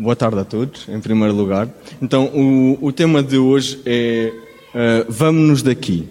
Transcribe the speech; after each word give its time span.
Boa 0.00 0.14
tarde 0.14 0.38
a 0.38 0.44
todos, 0.44 0.88
em 0.88 1.00
primeiro 1.00 1.34
lugar. 1.34 1.68
Então, 2.00 2.26
o, 2.26 2.78
o 2.80 2.92
tema 2.92 3.20
de 3.20 3.36
hoje 3.36 3.80
é 3.84 4.32
uh, 4.72 5.06
Vamos-nos 5.08 5.60
daqui. 5.60 6.08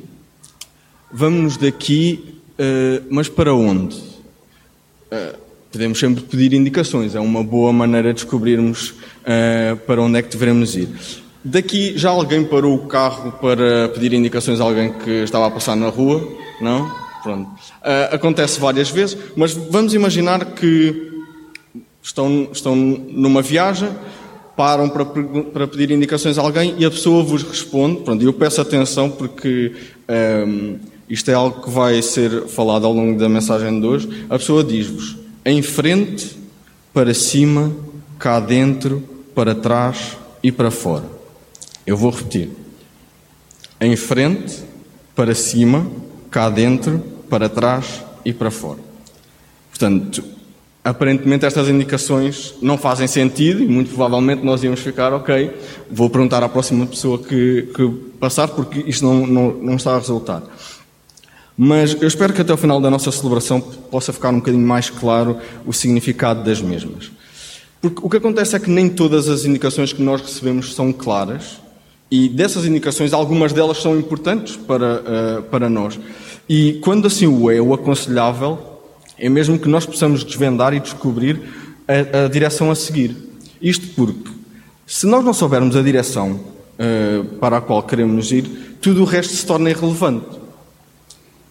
Vamos-nos 1.09 1.55
daqui, 1.55 2.41
uh, 2.59 3.05
mas 3.09 3.29
para 3.29 3.53
onde? 3.53 3.95
Uh, 3.95 5.37
podemos 5.71 5.97
sempre 5.97 6.21
pedir 6.21 6.51
indicações, 6.51 7.15
é 7.15 7.19
uma 7.21 7.41
boa 7.41 7.71
maneira 7.71 8.09
de 8.09 8.15
descobrirmos 8.15 8.93
para 9.85 10.01
onde 10.01 10.19
é 10.19 10.21
que 10.21 10.29
devemos 10.29 10.75
ir. 10.75 10.89
Daqui 11.43 11.97
já 11.97 12.09
alguém 12.09 12.43
parou 12.43 12.75
o 12.75 12.87
carro 12.87 13.31
para 13.33 13.87
pedir 13.89 14.11
indicações 14.13 14.59
a 14.59 14.63
alguém 14.63 14.91
que 14.93 15.23
estava 15.23 15.47
a 15.47 15.51
passar 15.51 15.75
na 15.75 15.87
rua? 15.87 16.27
Não? 16.59 16.93
Pronto. 17.21 17.49
acontece 18.11 18.59
várias 18.59 18.89
vezes, 18.89 19.17
mas 19.35 19.53
vamos 19.53 19.93
imaginar 19.93 20.43
que 20.53 21.16
Estão, 22.07 22.47
estão 22.53 22.73
numa 22.73 23.41
viagem, 23.41 23.89
param 24.55 24.87
para, 24.87 25.03
para 25.03 25.67
pedir 25.67 25.91
indicações 25.91 26.37
a 26.37 26.41
alguém 26.41 26.73
e 26.77 26.85
a 26.85 26.89
pessoa 26.89 27.21
vos 27.21 27.43
responde. 27.43 27.97
Pronto, 27.97 28.23
eu 28.23 28.31
peço 28.31 28.61
atenção 28.61 29.09
porque 29.09 29.75
um, 30.07 30.13
ehm, 30.13 30.75
isto 31.09 31.29
é 31.29 31.33
algo 31.33 31.61
que 31.61 31.69
vai 31.69 32.01
ser 32.01 32.47
falado 32.47 32.85
ao 32.85 32.93
longo 32.93 33.19
da 33.19 33.27
mensagem 33.27 33.77
de 33.81 33.85
hoje. 33.85 34.25
A 34.29 34.37
pessoa 34.37 34.63
diz-vos 34.63 35.17
em 35.45 35.61
frente, 35.61 36.37
para 36.93 37.13
cima, 37.13 37.75
cá 38.17 38.39
dentro, 38.39 39.03
para 39.35 39.53
trás 39.53 40.17
e 40.41 40.49
para 40.49 40.71
fora. 40.71 41.03
Eu 41.85 41.97
vou 41.97 42.09
repetir. 42.09 42.51
Em 43.81 43.97
frente, 43.97 44.63
para 45.13 45.35
cima, 45.35 45.85
cá 46.31 46.49
dentro, 46.49 47.03
para 47.29 47.49
trás 47.49 48.01
e 48.23 48.31
para 48.31 48.49
fora. 48.49 48.79
Portanto, 49.69 50.36
aparentemente 50.87 51.45
estas 51.45 51.67
indicações 51.67 52.53
não 52.61 52.77
fazem 52.77 53.07
sentido 53.07 53.61
e 53.61 53.67
muito 53.67 53.89
provavelmente 53.89 54.43
nós 54.43 54.63
íamos 54.63 54.79
ficar, 54.79 55.11
ok, 55.13 55.51
vou 55.91 56.09
perguntar 56.09 56.41
à 56.43 56.49
próxima 56.49 56.85
pessoa 56.85 57.19
que, 57.19 57.69
que 57.75 57.87
passar 58.19 58.47
porque 58.47 58.83
isto 58.87 59.05
não, 59.05 59.27
não, 59.27 59.51
não 59.51 59.75
está 59.75 59.95
a 59.95 59.99
resultar. 59.99 60.43
Mas 61.57 61.97
eu 61.99 62.07
espero 62.07 62.33
que 62.33 62.41
até 62.41 62.53
o 62.53 62.57
final 62.57 62.79
da 62.79 62.89
nossa 62.89 63.11
celebração 63.11 63.59
possa 63.59 64.13
ficar 64.13 64.29
um 64.29 64.37
bocadinho 64.37 64.65
mais 64.65 64.89
claro 64.89 65.37
o 65.65 65.73
significado 65.73 66.43
das 66.43 66.61
mesmas. 66.61 67.11
Porque 67.81 67.99
o 68.01 68.09
que 68.09 68.17
acontece 68.17 68.55
é 68.55 68.59
que 68.59 68.69
nem 68.69 68.87
todas 68.87 69.27
as 69.27 69.43
indicações 69.43 69.91
que 69.91 70.01
nós 70.01 70.21
recebemos 70.21 70.73
são 70.73 70.93
claras 70.93 71.57
e 72.09 72.29
dessas 72.29 72.65
indicações, 72.65 73.11
algumas 73.11 73.51
delas 73.51 73.81
são 73.81 73.99
importantes 73.99 74.55
para, 74.55 75.01
uh, 75.01 75.43
para 75.43 75.69
nós. 75.69 75.99
E 76.47 76.79
quando 76.81 77.07
assim 77.07 77.27
o 77.27 77.51
é, 77.51 77.59
o 77.59 77.73
aconselhável 77.73 78.76
é 79.19 79.29
mesmo 79.29 79.57
que 79.57 79.67
nós 79.67 79.85
possamos 79.85 80.23
desvendar 80.23 80.73
e 80.73 80.79
descobrir 80.79 81.41
a, 81.87 82.25
a 82.25 82.27
direção 82.27 82.69
a 82.69 82.75
seguir. 82.75 83.15
Isto 83.61 83.87
porque, 83.95 84.29
se 84.85 85.07
nós 85.07 85.25
não 85.25 85.33
soubermos 85.33 85.75
a 85.75 85.81
direção 85.81 86.33
uh, 86.33 87.23
para 87.37 87.57
a 87.57 87.61
qual 87.61 87.81
queremos 87.81 88.31
ir, 88.31 88.77
tudo 88.79 89.01
o 89.01 89.05
resto 89.05 89.33
se 89.33 89.45
torna 89.45 89.69
irrelevante. 89.69 90.25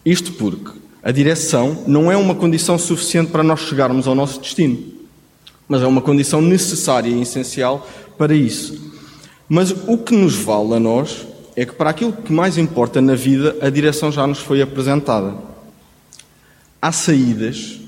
Isto 0.04 0.32
porque 0.32 0.78
a 1.02 1.10
direção 1.10 1.84
não 1.86 2.10
é 2.10 2.16
uma 2.16 2.34
condição 2.34 2.78
suficiente 2.78 3.32
para 3.32 3.42
nós 3.42 3.60
chegarmos 3.60 4.06
ao 4.06 4.14
nosso 4.14 4.40
destino, 4.40 4.78
mas 5.68 5.82
é 5.82 5.86
uma 5.86 6.00
condição 6.00 6.40
necessária 6.40 7.08
e 7.08 7.20
essencial 7.20 7.86
para 8.16 8.34
isso. 8.34 8.92
Mas 9.48 9.72
o 9.86 9.98
que 9.98 10.14
nos 10.14 10.36
vale 10.36 10.74
a 10.74 10.80
nós 10.80 11.26
é 11.56 11.64
que, 11.64 11.72
para 11.72 11.90
aquilo 11.90 12.12
que 12.12 12.32
mais 12.32 12.58
importa 12.58 13.00
na 13.00 13.14
vida, 13.14 13.56
a 13.60 13.70
direção 13.70 14.12
já 14.12 14.26
nos 14.26 14.38
foi 14.38 14.62
apresentada 14.62 15.55
há 16.86 16.92
saídas 16.92 17.80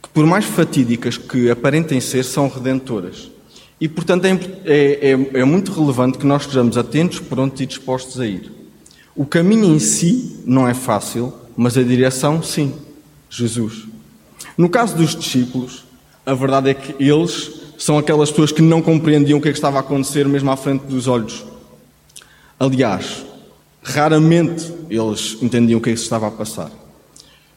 que, 0.00 0.08
por 0.10 0.24
mais 0.24 0.44
fatídicas 0.44 1.18
que 1.18 1.50
aparentem 1.50 2.00
ser, 2.00 2.24
são 2.24 2.48
redentoras. 2.48 3.28
E, 3.80 3.88
portanto, 3.88 4.24
é, 4.26 4.30
é, 4.64 5.10
é, 5.10 5.40
é 5.40 5.44
muito 5.44 5.72
relevante 5.72 6.18
que 6.18 6.26
nós 6.26 6.42
estejamos 6.42 6.78
atentos, 6.78 7.18
prontos 7.18 7.60
e 7.60 7.66
dispostos 7.66 8.20
a 8.20 8.26
ir. 8.26 8.52
O 9.16 9.26
caminho 9.26 9.74
em 9.74 9.80
si 9.80 10.40
não 10.46 10.68
é 10.68 10.74
fácil, 10.74 11.32
mas 11.56 11.76
a 11.76 11.82
direção, 11.82 12.40
sim. 12.40 12.72
Jesus. 13.28 13.86
No 14.56 14.68
caso 14.68 14.96
dos 14.96 15.16
discípulos, 15.16 15.84
a 16.24 16.34
verdade 16.34 16.70
é 16.70 16.74
que 16.74 16.94
eles 17.02 17.62
são 17.76 17.98
aquelas 17.98 18.30
pessoas 18.30 18.52
que 18.52 18.62
não 18.62 18.80
compreendiam 18.80 19.40
o 19.40 19.42
que, 19.42 19.48
é 19.48 19.50
que 19.50 19.58
estava 19.58 19.78
a 19.78 19.80
acontecer 19.80 20.28
mesmo 20.28 20.52
à 20.52 20.56
frente 20.56 20.82
dos 20.82 21.08
olhos. 21.08 21.44
Aliás, 22.60 23.26
raramente 23.82 24.72
eles 24.88 25.36
entendiam 25.42 25.80
o 25.80 25.82
que, 25.82 25.90
é 25.90 25.94
que 25.94 25.98
estava 25.98 26.28
a 26.28 26.30
passar. 26.30 26.83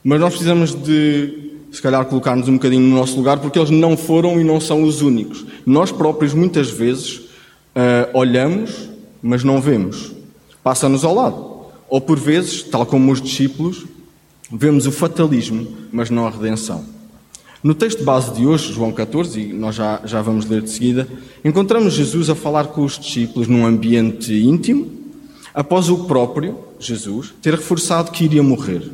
Mas 0.09 0.22
nós 0.22 0.29
precisamos 0.29 0.73
de, 0.73 1.51
se 1.69 1.81
calhar, 1.81 2.06
colocar-nos 2.06 2.47
um 2.47 2.53
bocadinho 2.53 2.81
no 2.81 2.95
nosso 2.95 3.18
lugar, 3.18 3.40
porque 3.40 3.59
eles 3.59 3.69
não 3.69 3.97
foram 3.97 4.40
e 4.40 4.44
não 4.45 4.57
são 4.57 4.84
os 4.84 5.01
únicos. 5.01 5.45
Nós 5.66 5.91
próprios, 5.91 6.34
muitas 6.34 6.69
vezes, 6.69 7.18
uh, 7.18 8.09
olhamos, 8.13 8.90
mas 9.22 9.44
não 9.44 9.59
vemos. 9.59 10.13
Passa-nos 10.63 11.03
ao 11.03 11.13
lado. 11.13 11.66
Ou, 11.90 12.00
por 12.00 12.17
vezes, 12.17 12.63
tal 12.63 12.85
como 12.85 13.12
os 13.12 13.22
discípulos, 13.22 13.85
vemos 14.50 14.88
o 14.88 14.94
fatalismo, 14.94 15.67
mas 15.91 16.09
não 16.09 16.25
a 16.25 16.29
redenção. 16.29 16.85
No 17.62 17.75
texto 17.75 18.01
base 18.06 18.34
de 18.34 18.46
hoje, 18.46 18.72
João 18.72 18.94
14, 18.94 19.38
e 19.41 19.51
nós 19.51 19.75
já, 19.75 20.00
já 20.06 20.22
vamos 20.22 20.46
ler 20.46 20.62
de 20.62 20.69
seguida, 20.69 21.06
encontramos 21.44 21.91
Jesus 21.91 22.29
a 22.29 22.35
falar 22.35 22.67
com 22.67 22.85
os 22.85 22.97
discípulos 22.97 23.50
num 23.50 23.66
ambiente 23.66 24.34
íntimo, 24.34 24.90
após 25.53 25.90
o 25.90 26.06
próprio, 26.06 26.57
Jesus, 26.79 27.34
ter 27.41 27.56
reforçado 27.56 28.09
que 28.09 28.23
iria 28.23 28.41
morrer. 28.41 28.90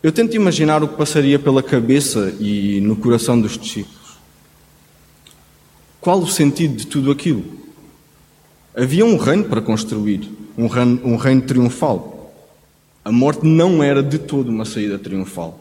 Eu 0.00 0.12
tento 0.12 0.36
imaginar 0.36 0.80
o 0.80 0.86
que 0.86 0.96
passaria 0.96 1.40
pela 1.40 1.60
cabeça 1.60 2.32
e 2.38 2.80
no 2.80 2.94
coração 2.94 3.40
dos 3.40 3.58
discípulos. 3.58 4.16
Qual 6.00 6.20
o 6.20 6.28
sentido 6.28 6.76
de 6.76 6.86
tudo 6.86 7.10
aquilo? 7.10 7.42
Havia 8.76 9.04
um 9.04 9.16
reino 9.16 9.44
para 9.44 9.60
construir, 9.60 10.30
um 10.56 10.68
reino, 10.68 11.00
um 11.02 11.16
reino 11.16 11.42
triunfal. 11.42 12.32
A 13.04 13.10
morte 13.10 13.44
não 13.44 13.82
era 13.82 14.00
de 14.00 14.18
todo 14.18 14.50
uma 14.50 14.64
saída 14.64 15.00
triunfal. 15.00 15.58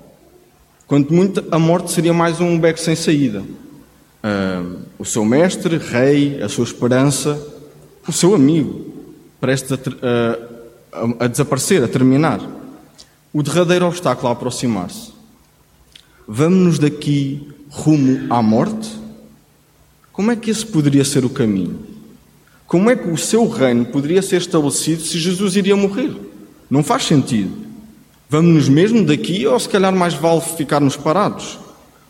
Quanto 0.85 1.11
muito, 1.11 1.43
a 1.49 1.57
morte 1.57 1.91
seria 1.91 2.13
mais 2.13 2.39
um 2.39 2.59
beco 2.59 2.79
sem 2.79 2.95
saída. 2.95 3.39
Uh, 3.41 4.81
o 4.99 5.05
seu 5.05 5.25
mestre, 5.25 5.77
rei, 5.77 6.43
a 6.43 6.47
sua 6.47 6.63
esperança, 6.63 7.43
o 8.07 8.13
seu 8.13 8.35
amigo, 8.35 8.85
prestes 9.41 9.71
a, 9.71 9.77
a, 10.93 11.25
a 11.25 11.27
desaparecer, 11.27 11.83
a 11.83 11.87
terminar 11.87 12.56
o 13.33 13.43
derradeiro 13.43 13.85
obstáculo 13.88 14.29
a 14.29 14.31
aproximar-se. 14.31 15.11
Vamos-nos 16.27 16.79
daqui 16.79 17.47
rumo 17.69 18.33
à 18.33 18.41
morte? 18.41 18.89
Como 20.11 20.31
é 20.31 20.35
que 20.35 20.49
esse 20.49 20.65
poderia 20.65 21.05
ser 21.05 21.23
o 21.23 21.29
caminho? 21.29 21.79
Como 22.66 22.89
é 22.89 22.95
que 22.95 23.09
o 23.09 23.17
seu 23.17 23.47
reino 23.47 23.85
poderia 23.85 24.21
ser 24.21 24.41
estabelecido 24.41 25.01
se 25.01 25.19
Jesus 25.19 25.55
iria 25.55 25.75
morrer? 25.75 26.13
Não 26.69 26.83
faz 26.83 27.03
sentido. 27.05 27.66
Vamos-nos 28.29 28.67
mesmo 28.67 29.05
daqui 29.05 29.47
ou 29.47 29.57
se 29.57 29.69
calhar 29.69 29.95
mais 29.95 30.13
vale 30.13 30.41
ficarmos 30.41 30.97
parados? 30.97 31.57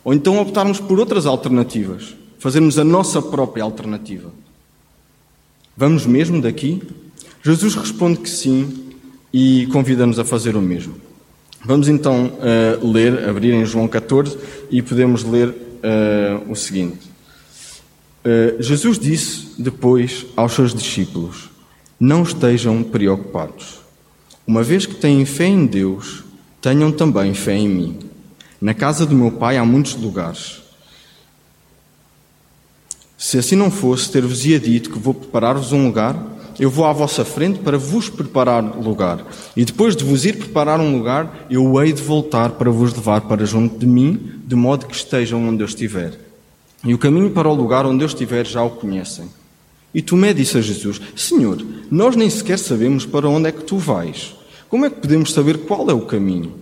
Ou 0.02 0.12
então 0.12 0.40
optarmos 0.40 0.80
por 0.80 0.98
outras 0.98 1.26
alternativas, 1.26 2.16
fazermos 2.38 2.78
a 2.78 2.84
nossa 2.84 3.22
própria 3.22 3.62
alternativa. 3.62 4.32
Vamos 5.76 6.06
mesmo 6.06 6.42
daqui? 6.42 6.82
Jesus 7.42 7.76
responde 7.76 8.18
que 8.18 8.28
sim 8.28 8.94
e 9.32 9.66
convida-nos 9.66 10.18
a 10.18 10.24
fazer 10.24 10.56
o 10.56 10.60
mesmo. 10.60 11.07
Vamos 11.64 11.88
então 11.88 12.26
uh, 12.26 12.86
ler, 12.90 13.28
abrir 13.28 13.52
em 13.52 13.66
João 13.66 13.88
14 13.88 14.38
e 14.70 14.80
podemos 14.80 15.24
ler 15.24 15.48
uh, 15.48 16.50
o 16.50 16.54
seguinte. 16.54 17.10
Uh, 18.24 18.62
Jesus 18.62 18.98
disse 18.98 19.54
depois 19.58 20.26
aos 20.36 20.52
seus 20.52 20.72
discípulos: 20.74 21.50
Não 21.98 22.22
estejam 22.22 22.82
preocupados. 22.82 23.80
Uma 24.46 24.62
vez 24.62 24.86
que 24.86 24.94
têm 24.94 25.24
fé 25.26 25.46
em 25.46 25.66
Deus, 25.66 26.24
tenham 26.60 26.92
também 26.92 27.34
fé 27.34 27.54
em 27.54 27.68
mim. 27.68 27.98
Na 28.60 28.72
casa 28.72 29.04
do 29.04 29.14
meu 29.14 29.32
Pai 29.32 29.56
há 29.56 29.64
muitos 29.64 29.94
lugares. 29.94 30.62
Se 33.16 33.36
assim 33.36 33.56
não 33.56 33.70
fosse, 33.70 34.10
ter-vos-ia 34.10 34.60
dito 34.60 34.90
que 34.90 34.98
vou 34.98 35.12
preparar-vos 35.12 35.72
um 35.72 35.86
lugar. 35.86 36.16
Eu 36.58 36.70
vou 36.70 36.84
à 36.84 36.92
vossa 36.92 37.24
frente 37.24 37.60
para 37.60 37.78
vos 37.78 38.08
preparar 38.08 38.62
lugar. 38.78 39.24
E 39.56 39.64
depois 39.64 39.94
de 39.94 40.04
vos 40.04 40.24
ir 40.24 40.36
preparar 40.36 40.80
um 40.80 40.96
lugar, 40.96 41.46
eu 41.48 41.80
hei 41.80 41.92
de 41.92 42.02
voltar 42.02 42.50
para 42.50 42.70
vos 42.70 42.92
levar 42.92 43.22
para 43.22 43.46
junto 43.46 43.78
de 43.78 43.86
mim, 43.86 44.32
de 44.44 44.56
modo 44.56 44.86
que 44.86 44.94
estejam 44.94 45.48
onde 45.48 45.62
eu 45.62 45.66
estiver. 45.66 46.18
E 46.84 46.94
o 46.94 46.98
caminho 46.98 47.30
para 47.30 47.48
o 47.48 47.54
lugar 47.54 47.86
onde 47.86 48.02
eu 48.02 48.06
estiver 48.06 48.46
já 48.46 48.62
o 48.62 48.70
conhecem. 48.70 49.26
E 49.94 50.02
Tomé 50.02 50.32
disse 50.32 50.58
a 50.58 50.60
Jesus: 50.60 51.00
Senhor, 51.14 51.64
nós 51.90 52.16
nem 52.16 52.28
sequer 52.28 52.58
sabemos 52.58 53.06
para 53.06 53.28
onde 53.28 53.48
é 53.48 53.52
que 53.52 53.64
tu 53.64 53.78
vais. 53.78 54.34
Como 54.68 54.84
é 54.84 54.90
que 54.90 55.00
podemos 55.00 55.32
saber 55.32 55.58
qual 55.58 55.88
é 55.88 55.94
o 55.94 56.02
caminho? 56.02 56.54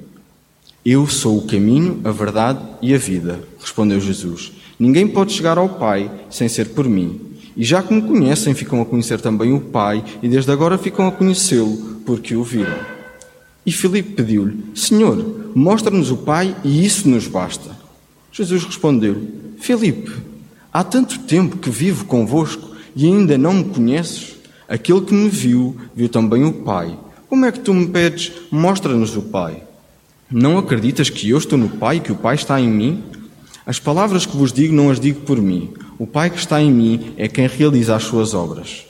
Eu 0.84 1.08
sou 1.08 1.38
o 1.38 1.46
caminho, 1.46 2.00
a 2.04 2.12
verdade 2.12 2.60
e 2.80 2.94
a 2.94 2.98
vida, 2.98 3.40
respondeu 3.60 3.98
Jesus. 3.98 4.52
Ninguém 4.78 5.08
pode 5.08 5.32
chegar 5.32 5.58
ao 5.58 5.68
Pai 5.68 6.10
sem 6.30 6.48
ser 6.48 6.68
por 6.68 6.88
mim. 6.88 7.20
E 7.56 7.64
já 7.64 7.82
que 7.82 7.94
me 7.94 8.02
conhecem, 8.02 8.54
ficam 8.54 8.82
a 8.82 8.84
conhecer 8.84 9.20
também 9.20 9.52
o 9.52 9.60
Pai, 9.60 10.04
e 10.22 10.28
desde 10.28 10.50
agora 10.50 10.76
ficam 10.76 11.06
a 11.06 11.12
conhecê-lo, 11.12 12.00
porque 12.04 12.36
o 12.36 12.44
viram. 12.44 12.78
E 13.64 13.72
Filipe 13.72 14.12
pediu-lhe: 14.12 14.62
Senhor, 14.74 15.52
mostra-nos 15.54 16.10
o 16.10 16.18
Pai, 16.18 16.54
e 16.62 16.84
isso 16.84 17.08
nos 17.08 17.26
basta. 17.26 17.70
Jesus 18.30 18.64
respondeu-lhe: 18.64 19.56
Filipe, 19.58 20.12
Há 20.76 20.84
tanto 20.84 21.20
tempo 21.20 21.56
que 21.56 21.70
vivo 21.70 22.04
convosco 22.04 22.76
e 22.94 23.06
ainda 23.06 23.38
não 23.38 23.54
me 23.54 23.64
conheces? 23.64 24.36
Aquele 24.68 25.00
que 25.00 25.14
me 25.14 25.26
viu, 25.26 25.74
viu 25.94 26.06
também 26.06 26.44
o 26.44 26.52
Pai. 26.52 26.98
Como 27.30 27.46
é 27.46 27.50
que 27.50 27.60
tu 27.60 27.72
me 27.72 27.86
pedes, 27.86 28.30
mostra-nos 28.50 29.16
o 29.16 29.22
Pai? 29.22 29.62
Não 30.30 30.58
acreditas 30.58 31.08
que 31.08 31.30
eu 31.30 31.38
estou 31.38 31.56
no 31.56 31.70
Pai 31.70 31.96
e 31.96 32.00
que 32.00 32.12
o 32.12 32.16
Pai 32.16 32.34
está 32.34 32.60
em 32.60 32.68
mim? 32.68 33.02
As 33.64 33.78
palavras 33.78 34.26
que 34.26 34.36
vos 34.36 34.52
digo 34.52 34.74
não 34.74 34.90
as 34.90 35.00
digo 35.00 35.22
por 35.22 35.40
mim. 35.40 35.72
O 35.98 36.06
Pai 36.06 36.30
que 36.30 36.38
está 36.38 36.60
em 36.60 36.70
mim 36.70 37.12
é 37.16 37.28
quem 37.28 37.46
realiza 37.46 37.96
as 37.96 38.04
suas 38.04 38.34
obras. 38.34 38.86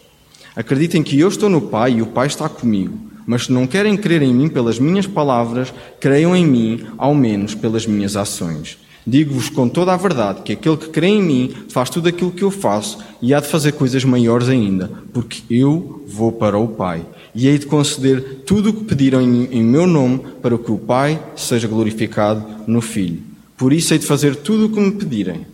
Acreditem 0.54 1.02
que 1.02 1.18
eu 1.18 1.28
estou 1.28 1.48
no 1.48 1.60
Pai 1.60 1.92
e 1.92 2.02
o 2.02 2.06
Pai 2.06 2.26
está 2.26 2.48
comigo. 2.48 2.98
Mas 3.26 3.44
se 3.44 3.52
não 3.52 3.66
querem 3.66 3.96
crer 3.96 4.22
em 4.22 4.32
mim 4.32 4.48
pelas 4.48 4.78
minhas 4.78 5.06
palavras, 5.06 5.72
creiam 6.00 6.34
em 6.34 6.46
mim, 6.46 6.86
ao 6.96 7.14
menos 7.14 7.54
pelas 7.54 7.86
minhas 7.86 8.16
ações. 8.16 8.78
Digo-vos 9.06 9.48
com 9.48 9.68
toda 9.68 9.92
a 9.92 9.96
verdade 9.96 10.42
que 10.42 10.52
aquele 10.52 10.76
que 10.76 10.88
crê 10.88 11.06
em 11.06 11.22
mim 11.22 11.54
faz 11.68 11.88
tudo 11.88 12.08
aquilo 12.08 12.32
que 12.32 12.42
eu 12.42 12.50
faço 12.50 12.98
e 13.22 13.32
há 13.32 13.38
de 13.38 13.46
fazer 13.46 13.72
coisas 13.72 14.04
maiores 14.04 14.48
ainda, 14.48 14.90
porque 15.12 15.42
eu 15.48 16.04
vou 16.08 16.32
para 16.32 16.58
o 16.58 16.66
Pai 16.66 17.04
e 17.32 17.46
hei 17.46 17.58
de 17.58 17.66
conceder 17.66 18.42
tudo 18.46 18.70
o 18.70 18.72
que 18.72 18.84
pediram 18.84 19.20
em, 19.20 19.62
meu 19.62 19.86
nome 19.86 20.20
para 20.42 20.56
que 20.58 20.72
o 20.72 20.78
Pai 20.78 21.22
seja 21.36 21.68
glorificado 21.68 22.44
no 22.66 22.80
Filho. 22.80 23.22
Por 23.56 23.72
isso 23.72 23.92
hei 23.92 23.98
de 23.98 24.06
fazer 24.06 24.34
tudo 24.36 24.66
o 24.66 24.68
que 24.70 24.80
me 24.80 24.90
pedirem. 24.90 25.46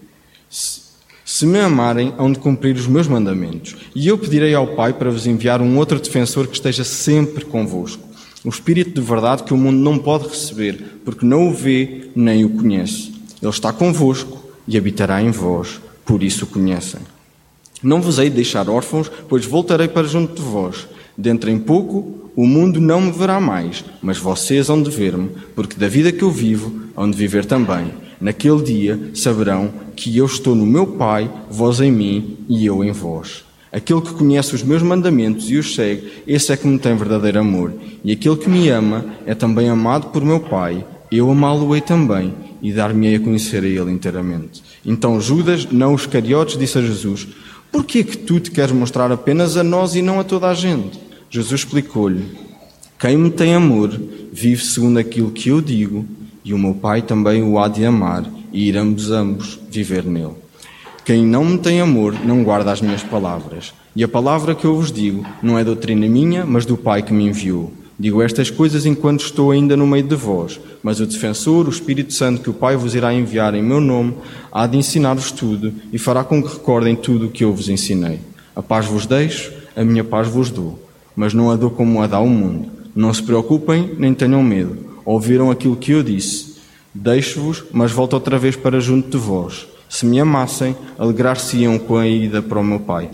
Se, 1.34 1.46
me 1.46 1.58
amarem, 1.61 2.12
hão 2.19 2.31
de 2.31 2.38
cumprir 2.38 2.76
os 2.76 2.87
meus 2.87 3.08
mandamentos. 3.08 3.75
E 3.94 4.06
eu 4.06 4.19
pedirei 4.19 4.55
ao 4.55 4.67
Pai 4.67 4.93
para 4.93 5.11
vos 5.11 5.26
enviar 5.26 5.62
um 5.62 5.79
outro 5.79 5.99
defensor 5.99 6.46
que 6.46 6.56
esteja 6.56 6.84
sempre 6.84 7.43
convosco. 7.46 8.06
O 8.44 8.50
Espírito 8.50 9.00
de 9.00 9.00
verdade 9.00 9.43
que 9.43 9.55
o 9.55 9.56
mundo 9.56 9.79
não 9.79 9.99
pode 9.99 10.29
receber, 10.29 11.00
porque 11.02 11.25
não 11.25 11.49
o 11.49 11.55
vê 11.55 12.11
nem 12.14 12.44
o 12.44 12.50
conhece. 12.50 13.14
Ele 13.40 13.50
está 13.50 13.73
convosco 13.73 14.46
e 14.69 14.76
habitará 14.76 15.23
em 15.23 15.31
vós, 15.31 15.81
por 16.05 16.23
isso 16.23 16.44
o 16.44 16.49
conhecem. 16.49 17.00
Não 17.82 18.02
vos 18.02 18.19
hei 18.19 18.28
de 18.28 18.37
deixar 18.37 18.69
órfãos, 18.69 19.11
pois 19.26 19.46
voltarei 19.46 19.88
para 19.88 20.06
junto 20.06 20.35
de 20.35 20.43
vós. 20.43 20.87
Dentro 21.17 21.49
em 21.49 21.58
pouco, 21.58 22.31
o 22.37 22.46
mundo 22.46 22.78
não 22.78 23.00
me 23.00 23.11
verá 23.11 23.40
mais, 23.40 23.82
mas 24.02 24.19
vocês 24.19 24.69
hão 24.69 24.82
de 24.82 24.90
ver-me, 24.90 25.31
porque 25.56 25.81
da 25.81 25.88
vida 25.88 26.12
que 26.12 26.25
eu 26.25 26.31
vivo, 26.31 26.82
hão 26.94 27.11
de 27.11 27.17
viver 27.17 27.46
também. 27.46 27.90
Naquele 28.22 28.62
dia 28.62 29.10
saberão 29.14 29.69
que 29.96 30.16
eu 30.16 30.26
estou 30.26 30.54
no 30.54 30.64
meu 30.64 30.86
Pai, 30.86 31.28
vós 31.50 31.80
em 31.80 31.90
mim 31.90 32.36
e 32.48 32.64
eu 32.64 32.84
em 32.84 32.92
vós. 32.92 33.44
Aquele 33.72 34.00
que 34.00 34.14
conhece 34.14 34.54
os 34.54 34.62
meus 34.62 34.80
mandamentos 34.80 35.50
e 35.50 35.56
os 35.56 35.74
segue, 35.74 36.22
esse 36.24 36.52
é 36.52 36.56
que 36.56 36.69
me 36.69 36.78
tem 36.78 36.94
verdadeiro 36.94 37.40
amor. 37.40 37.72
E 38.04 38.12
aquele 38.12 38.36
que 38.36 38.48
me 38.48 38.69
ama 38.69 39.04
é 39.26 39.34
também 39.34 39.69
amado 39.69 40.06
por 40.10 40.24
meu 40.24 40.38
Pai. 40.38 40.86
Eu 41.10 41.28
amá-lo-ei 41.32 41.80
também 41.80 42.32
e 42.62 42.72
dar-me-ei 42.72 43.16
a 43.16 43.20
conhecer 43.20 43.64
a 43.64 43.66
ele 43.66 43.90
inteiramente. 43.90 44.62
Então 44.86 45.20
Judas, 45.20 45.66
não 45.72 45.92
os 45.92 46.06
cariotes, 46.06 46.56
disse 46.56 46.78
a 46.78 46.82
Jesus: 46.82 47.26
Por 47.72 47.84
que 47.84 47.98
é 47.98 48.04
que 48.04 48.16
tu 48.16 48.38
te 48.38 48.52
queres 48.52 48.70
mostrar 48.70 49.10
apenas 49.10 49.56
a 49.56 49.64
nós 49.64 49.96
e 49.96 50.00
não 50.00 50.20
a 50.20 50.25
toda 50.25 50.48
a 50.48 50.54
gente? 50.54 51.00
Jesus 51.28 51.62
explicou-lhe: 51.62 52.25
Quem 53.00 53.16
me 53.16 53.30
tem 53.30 53.52
amor 53.52 54.00
vive 54.32 54.62
segundo 54.64 54.98
aquilo 54.98 55.32
que 55.32 55.48
eu 55.48 55.60
digo, 55.60 56.06
e 56.44 56.52
o 56.52 56.58
meu 56.58 56.74
Pai 56.74 57.02
também 57.02 57.42
o 57.42 57.58
há 57.58 57.68
de 57.68 57.84
amar, 57.84 58.24
e 58.52 58.68
iremos 58.68 59.10
ambos 59.10 59.58
viver 59.70 60.04
nele. 60.04 60.34
Quem 61.04 61.26
não 61.26 61.44
me 61.44 61.58
tem 61.58 61.80
amor 61.80 62.14
não 62.24 62.44
guarda 62.44 62.70
as 62.70 62.80
minhas 62.80 63.02
palavras. 63.02 63.72
E 63.94 64.04
a 64.04 64.08
palavra 64.08 64.54
que 64.54 64.64
eu 64.64 64.76
vos 64.76 64.92
digo 64.92 65.26
não 65.42 65.58
é 65.58 65.64
doutrina 65.64 66.06
minha, 66.06 66.46
mas 66.46 66.64
do 66.64 66.76
Pai 66.76 67.02
que 67.02 67.12
me 67.12 67.26
enviou. 67.26 67.72
Digo 67.98 68.22
estas 68.22 68.50
coisas 68.50 68.86
enquanto 68.86 69.24
estou 69.24 69.50
ainda 69.50 69.76
no 69.76 69.86
meio 69.86 70.04
de 70.04 70.14
vós, 70.14 70.60
mas 70.82 71.00
o 71.00 71.06
defensor, 71.06 71.66
o 71.66 71.70
Espírito 71.70 72.12
Santo, 72.12 72.40
que 72.40 72.50
o 72.50 72.54
Pai 72.54 72.76
vos 72.76 72.94
irá 72.94 73.12
enviar 73.12 73.54
em 73.54 73.62
meu 73.62 73.80
nome, 73.80 74.14
há 74.50 74.66
de 74.66 74.76
ensinar-vos 74.76 75.30
tudo 75.30 75.72
e 75.92 75.98
fará 75.98 76.24
com 76.24 76.42
que 76.42 76.52
recordem 76.52 76.96
tudo 76.96 77.26
o 77.26 77.30
que 77.30 77.44
eu 77.44 77.52
vos 77.52 77.68
ensinei. 77.68 78.20
A 78.54 78.62
paz 78.62 78.86
vos 78.86 79.06
deixo, 79.06 79.52
a 79.74 79.84
minha 79.84 80.04
paz 80.04 80.28
vos 80.28 80.50
dou, 80.50 80.78
mas 81.16 81.34
não 81.34 81.50
a 81.50 81.56
dou 81.56 81.70
como 81.70 82.02
a 82.02 82.06
dá 82.06 82.20
o 82.20 82.28
mundo. 82.28 82.70
Não 82.94 83.12
se 83.12 83.22
preocupem, 83.22 83.94
nem 83.98 84.14
tenham 84.14 84.42
medo. 84.42 84.91
Ouviram 85.04 85.50
aquilo 85.50 85.76
que 85.76 85.93
eu 85.93 86.02
disse. 86.02 86.56
Deixo-vos, 86.94 87.64
mas 87.72 87.90
volto 87.90 88.12
outra 88.14 88.38
vez 88.38 88.54
para 88.56 88.81
junto 88.81 89.08
de 89.08 89.16
vós. 89.16 89.66
Se 89.88 90.06
me 90.06 90.20
amassem, 90.20 90.76
alegrar-se-iam 90.99 91.78
com 91.78 91.96
a 91.96 92.06
ida 92.06 92.40
para 92.40 92.60
o 92.60 92.64
meu 92.64 92.81
Pai. 92.81 93.10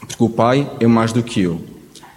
Porque 0.00 0.24
o 0.24 0.28
Pai 0.28 0.70
é 0.80 0.86
mais 0.86 1.12
do 1.12 1.22
que 1.22 1.42
eu. 1.42 1.60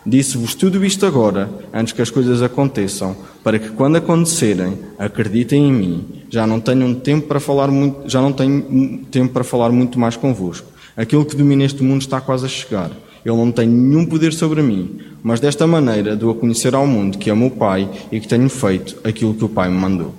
Disse-vos 0.05 0.53
tudo 0.53 0.83
isto 0.83 1.05
agora, 1.05 1.49
antes 1.73 1.93
que 1.93 2.01
as 2.01 2.09
coisas 2.09 2.41
aconteçam, 2.41 3.15
para 3.41 3.57
que 3.57 3.69
quando 3.69 3.95
acontecerem, 3.95 4.77
acreditem 4.99 5.69
em 5.69 5.71
mim. 5.71 6.05
Já 6.29 6.45
não 6.45 6.59
tenho 6.59 6.93
tempo 6.95 7.27
para 7.27 7.39
falar 7.39 7.69
muito, 7.69 8.09
já 8.09 8.21
não 8.21 8.33
tenho 8.33 9.05
tempo 9.09 9.31
para 9.31 9.45
falar 9.45 9.71
muito 9.71 9.97
mais 9.97 10.17
convosco. 10.17 10.67
Aquilo 10.97 11.25
que 11.25 11.37
domina 11.37 11.63
este 11.63 11.81
mundo 11.81 12.01
está 12.01 12.19
quase 12.19 12.45
a 12.45 12.49
chegar. 12.49 12.91
Ele 13.25 13.37
não 13.37 13.51
tem 13.51 13.67
nenhum 13.67 14.05
poder 14.05 14.33
sobre 14.33 14.61
mim, 14.61 14.99
mas 15.23 15.39
desta 15.39 15.65
maneira 15.65 16.15
dou 16.15 16.31
a 16.31 16.35
conhecer 16.35 16.75
ao 16.75 16.85
mundo 16.85 17.17
que 17.17 17.29
amo 17.29 17.47
o 17.47 17.51
Pai 17.51 17.89
e 18.11 18.19
que 18.19 18.27
tenho 18.27 18.49
feito 18.49 18.97
aquilo 19.03 19.33
que 19.33 19.45
o 19.45 19.49
Pai 19.49 19.69
me 19.69 19.77
mandou. 19.77 20.13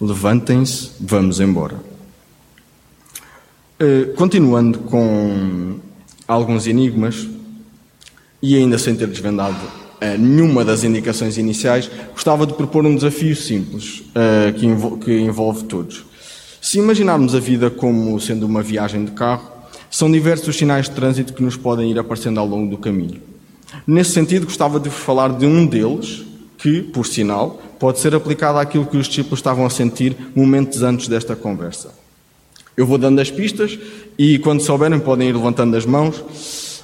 Levantem-se, 0.00 0.90
vamos 1.00 1.40
embora. 1.40 1.76
Uh, 3.80 4.12
continuando 4.14 4.80
com 4.80 5.76
alguns 6.28 6.66
enigmas, 6.66 7.26
e 8.42 8.56
ainda 8.56 8.76
sem 8.78 8.94
ter 8.94 9.06
desvendado 9.06 9.56
uh, 9.56 10.18
nenhuma 10.18 10.64
das 10.64 10.84
indicações 10.84 11.38
iniciais, 11.38 11.90
gostava 12.12 12.46
de 12.46 12.54
propor 12.54 12.84
um 12.84 12.94
desafio 12.94 13.34
simples 13.34 14.00
uh, 14.10 14.52
que, 14.52 15.04
que 15.04 15.20
envolve 15.20 15.64
todos. 15.64 16.04
Se 16.60 16.78
imaginarmos 16.78 17.34
a 17.34 17.40
vida 17.40 17.70
como 17.70 18.20
sendo 18.20 18.44
uma 18.44 18.62
viagem 18.62 19.04
de 19.04 19.12
carro, 19.12 19.51
são 19.92 20.10
diversos 20.10 20.48
os 20.48 20.56
sinais 20.56 20.88
de 20.88 20.92
trânsito 20.92 21.34
que 21.34 21.42
nos 21.42 21.54
podem 21.54 21.90
ir 21.90 21.98
aparecendo 21.98 22.40
ao 22.40 22.46
longo 22.46 22.70
do 22.70 22.78
caminho. 22.78 23.20
Nesse 23.86 24.12
sentido, 24.12 24.46
gostava 24.46 24.80
de 24.80 24.88
falar 24.88 25.34
de 25.34 25.44
um 25.44 25.66
deles, 25.66 26.24
que, 26.56 26.80
por 26.80 27.06
sinal, 27.06 27.60
pode 27.78 27.98
ser 27.98 28.14
aplicado 28.14 28.58
àquilo 28.58 28.86
que 28.86 28.96
os 28.96 29.06
discípulos 29.06 29.40
estavam 29.40 29.66
a 29.66 29.70
sentir 29.70 30.16
momentos 30.34 30.82
antes 30.82 31.08
desta 31.08 31.36
conversa. 31.36 31.92
Eu 32.74 32.86
vou 32.86 32.96
dando 32.96 33.20
as 33.20 33.30
pistas 33.30 33.78
e, 34.16 34.38
quando 34.38 34.62
souberem, 34.62 34.98
podem 34.98 35.28
ir 35.28 35.34
levantando 35.34 35.76
as 35.76 35.84
mãos. 35.84 36.82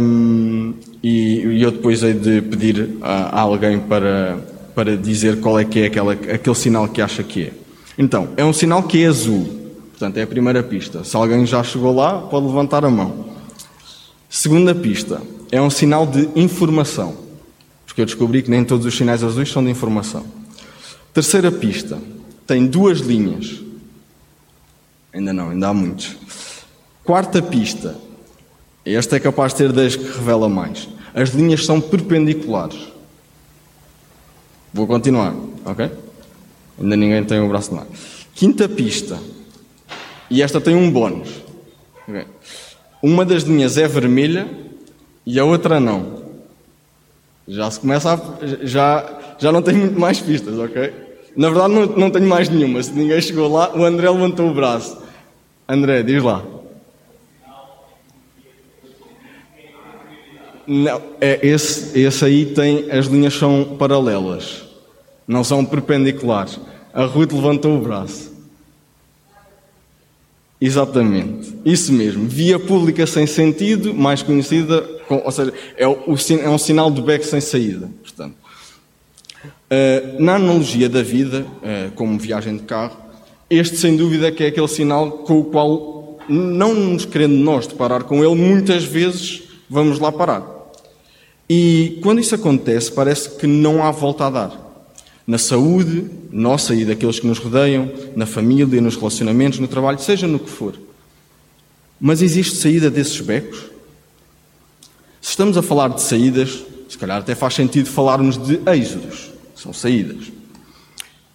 Um, 0.00 0.72
e, 1.02 1.40
e, 1.40 1.62
eu 1.62 1.70
depois 1.70 2.02
hei 2.02 2.14
de 2.14 2.40
pedir 2.40 2.96
a, 3.02 3.40
a, 3.40 3.40
alguém 3.40 3.78
para, 3.78 4.38
para 4.74 4.96
dizer 4.96 5.40
qual 5.40 5.58
é 5.58 5.64
que 5.64 5.80
é 5.80 5.86
aquela, 5.86 6.12
aquele 6.12 6.56
sinal 6.56 6.88
que 6.88 7.02
acha 7.02 7.22
que 7.22 7.42
é. 7.42 7.52
Então, 7.98 8.28
é 8.36 8.44
um 8.44 8.52
sinal 8.54 8.84
que 8.84 9.02
é 9.02 9.06
azul. 9.06 9.57
Portanto, 9.98 10.16
é 10.18 10.22
a 10.22 10.26
primeira 10.28 10.62
pista. 10.62 11.02
Se 11.02 11.16
alguém 11.16 11.44
já 11.44 11.60
chegou 11.64 11.92
lá, 11.92 12.20
pode 12.20 12.46
levantar 12.46 12.84
a 12.84 12.90
mão. 12.90 13.30
Segunda 14.30 14.72
pista, 14.72 15.20
é 15.50 15.60
um 15.60 15.68
sinal 15.68 16.06
de 16.06 16.28
informação. 16.36 17.16
Porque 17.84 18.02
eu 18.02 18.06
descobri 18.06 18.40
que 18.40 18.48
nem 18.48 18.62
todos 18.62 18.86
os 18.86 18.96
sinais 18.96 19.24
azuis 19.24 19.50
são 19.50 19.64
de 19.64 19.70
informação. 19.70 20.24
Terceira 21.12 21.50
pista, 21.50 21.98
tem 22.46 22.64
duas 22.64 23.00
linhas. 23.00 23.60
Ainda 25.12 25.32
não, 25.32 25.50
ainda 25.50 25.66
há 25.66 25.74
muitos. 25.74 26.16
Quarta 27.02 27.42
pista, 27.42 27.96
esta 28.84 29.16
é 29.16 29.18
capaz 29.18 29.52
de 29.52 29.58
ter 29.58 29.72
das 29.72 29.96
que 29.96 30.04
revela 30.04 30.48
mais. 30.48 30.88
As 31.12 31.30
linhas 31.30 31.66
são 31.66 31.80
perpendiculares. 31.80 32.92
Vou 34.72 34.86
continuar, 34.86 35.34
ok? 35.64 35.90
Ainda 36.80 36.96
ninguém 36.96 37.24
tem 37.24 37.40
o 37.40 37.48
braço 37.48 37.74
no 37.74 37.80
ar. 37.80 37.86
Quinta 38.32 38.68
pista. 38.68 39.18
E 40.30 40.42
esta 40.42 40.60
tem 40.60 40.74
um 40.74 40.90
bónus. 40.90 41.28
Uma 43.02 43.24
das 43.24 43.42
linhas 43.42 43.78
é 43.78 43.86
vermelha 43.86 44.48
e 45.24 45.38
a 45.38 45.44
outra 45.44 45.78
não. 45.78 46.18
Já 47.46 47.70
se 47.70 47.80
começa 47.80 48.12
a. 48.12 48.66
Já, 48.66 49.36
já 49.38 49.52
não 49.52 49.62
tenho 49.62 49.78
muito 49.78 49.98
mais 49.98 50.20
pistas, 50.20 50.58
ok? 50.58 50.92
Na 51.36 51.48
verdade, 51.48 51.72
não, 51.72 51.86
não 51.86 52.10
tenho 52.10 52.26
mais 52.26 52.48
nenhuma. 52.48 52.82
Se 52.82 52.92
ninguém 52.92 53.20
chegou 53.20 53.50
lá, 53.50 53.74
o 53.74 53.84
André 53.84 54.10
levantou 54.10 54.50
o 54.50 54.54
braço. 54.54 54.98
André, 55.68 56.02
diz 56.02 56.22
lá. 56.22 56.44
Não, 60.66 61.00
é, 61.18 61.38
esse, 61.46 61.98
esse 61.98 62.24
aí 62.24 62.44
tem, 62.44 62.90
as 62.90 63.06
linhas 63.06 63.32
são 63.32 63.76
paralelas, 63.78 64.64
não 65.26 65.42
são 65.42 65.64
perpendiculares. 65.64 66.60
A 66.92 67.04
Ruth 67.06 67.32
levantou 67.32 67.78
o 67.78 67.80
braço. 67.80 68.27
Exatamente, 70.60 71.54
isso 71.64 71.92
mesmo. 71.92 72.26
Via 72.26 72.58
pública 72.58 73.06
sem 73.06 73.26
sentido, 73.26 73.94
mais 73.94 74.22
conhecida, 74.22 74.82
com, 75.06 75.22
ou 75.24 75.30
seja, 75.30 75.52
é, 75.76 75.86
o, 75.86 76.16
é, 76.40 76.48
um 76.48 76.58
sinal 76.58 76.90
de 76.90 77.00
beco 77.00 77.24
sem 77.24 77.40
saída. 77.40 77.88
Portanto, 78.02 78.34
uh, 79.44 80.22
na 80.22 80.34
analogia 80.34 80.88
da 80.88 81.02
vida, 81.02 81.46
uh, 81.62 81.92
como 81.92 82.18
viagem 82.18 82.56
de 82.56 82.64
carro, 82.64 82.96
este 83.48 83.76
sem 83.76 83.96
dúvida 83.96 84.32
que 84.32 84.42
é 84.42 84.48
aquele 84.48 84.68
sinal 84.68 85.10
com 85.10 85.38
o 85.38 85.44
qual, 85.44 86.18
não 86.28 86.74
nos 86.74 87.04
querendo 87.04 87.36
nós 87.36 87.68
deparar 87.68 88.02
com 88.02 88.24
ele, 88.24 88.34
muitas 88.34 88.82
vezes 88.84 89.44
vamos 89.70 90.00
lá 90.00 90.10
parar. 90.10 90.44
E 91.48 91.98
quando 92.02 92.20
isso 92.20 92.34
acontece, 92.34 92.92
parece 92.92 93.30
que 93.36 93.46
não 93.46 93.82
há 93.82 93.90
volta 93.90 94.26
a 94.26 94.30
dar. 94.30 94.67
Na 95.28 95.36
saúde, 95.36 96.06
nossa 96.32 96.74
e 96.74 96.86
daqueles 96.86 97.20
que 97.20 97.26
nos 97.26 97.38
rodeiam, 97.38 97.92
na 98.16 98.24
família, 98.24 98.80
nos 98.80 98.96
relacionamentos, 98.96 99.58
no 99.58 99.68
trabalho, 99.68 99.98
seja 99.98 100.26
no 100.26 100.38
que 100.38 100.48
for. 100.48 100.74
Mas 102.00 102.22
existe 102.22 102.56
saída 102.56 102.90
desses 102.90 103.20
becos? 103.20 103.58
Se 105.20 105.32
estamos 105.32 105.58
a 105.58 105.62
falar 105.62 105.88
de 105.88 106.00
saídas, 106.00 106.64
se 106.88 106.96
calhar 106.96 107.18
até 107.18 107.34
faz 107.34 107.52
sentido 107.52 107.90
falarmos 107.90 108.38
de 108.38 108.58
êxodos. 108.74 109.30
São 109.54 109.70
saídas. 109.70 110.32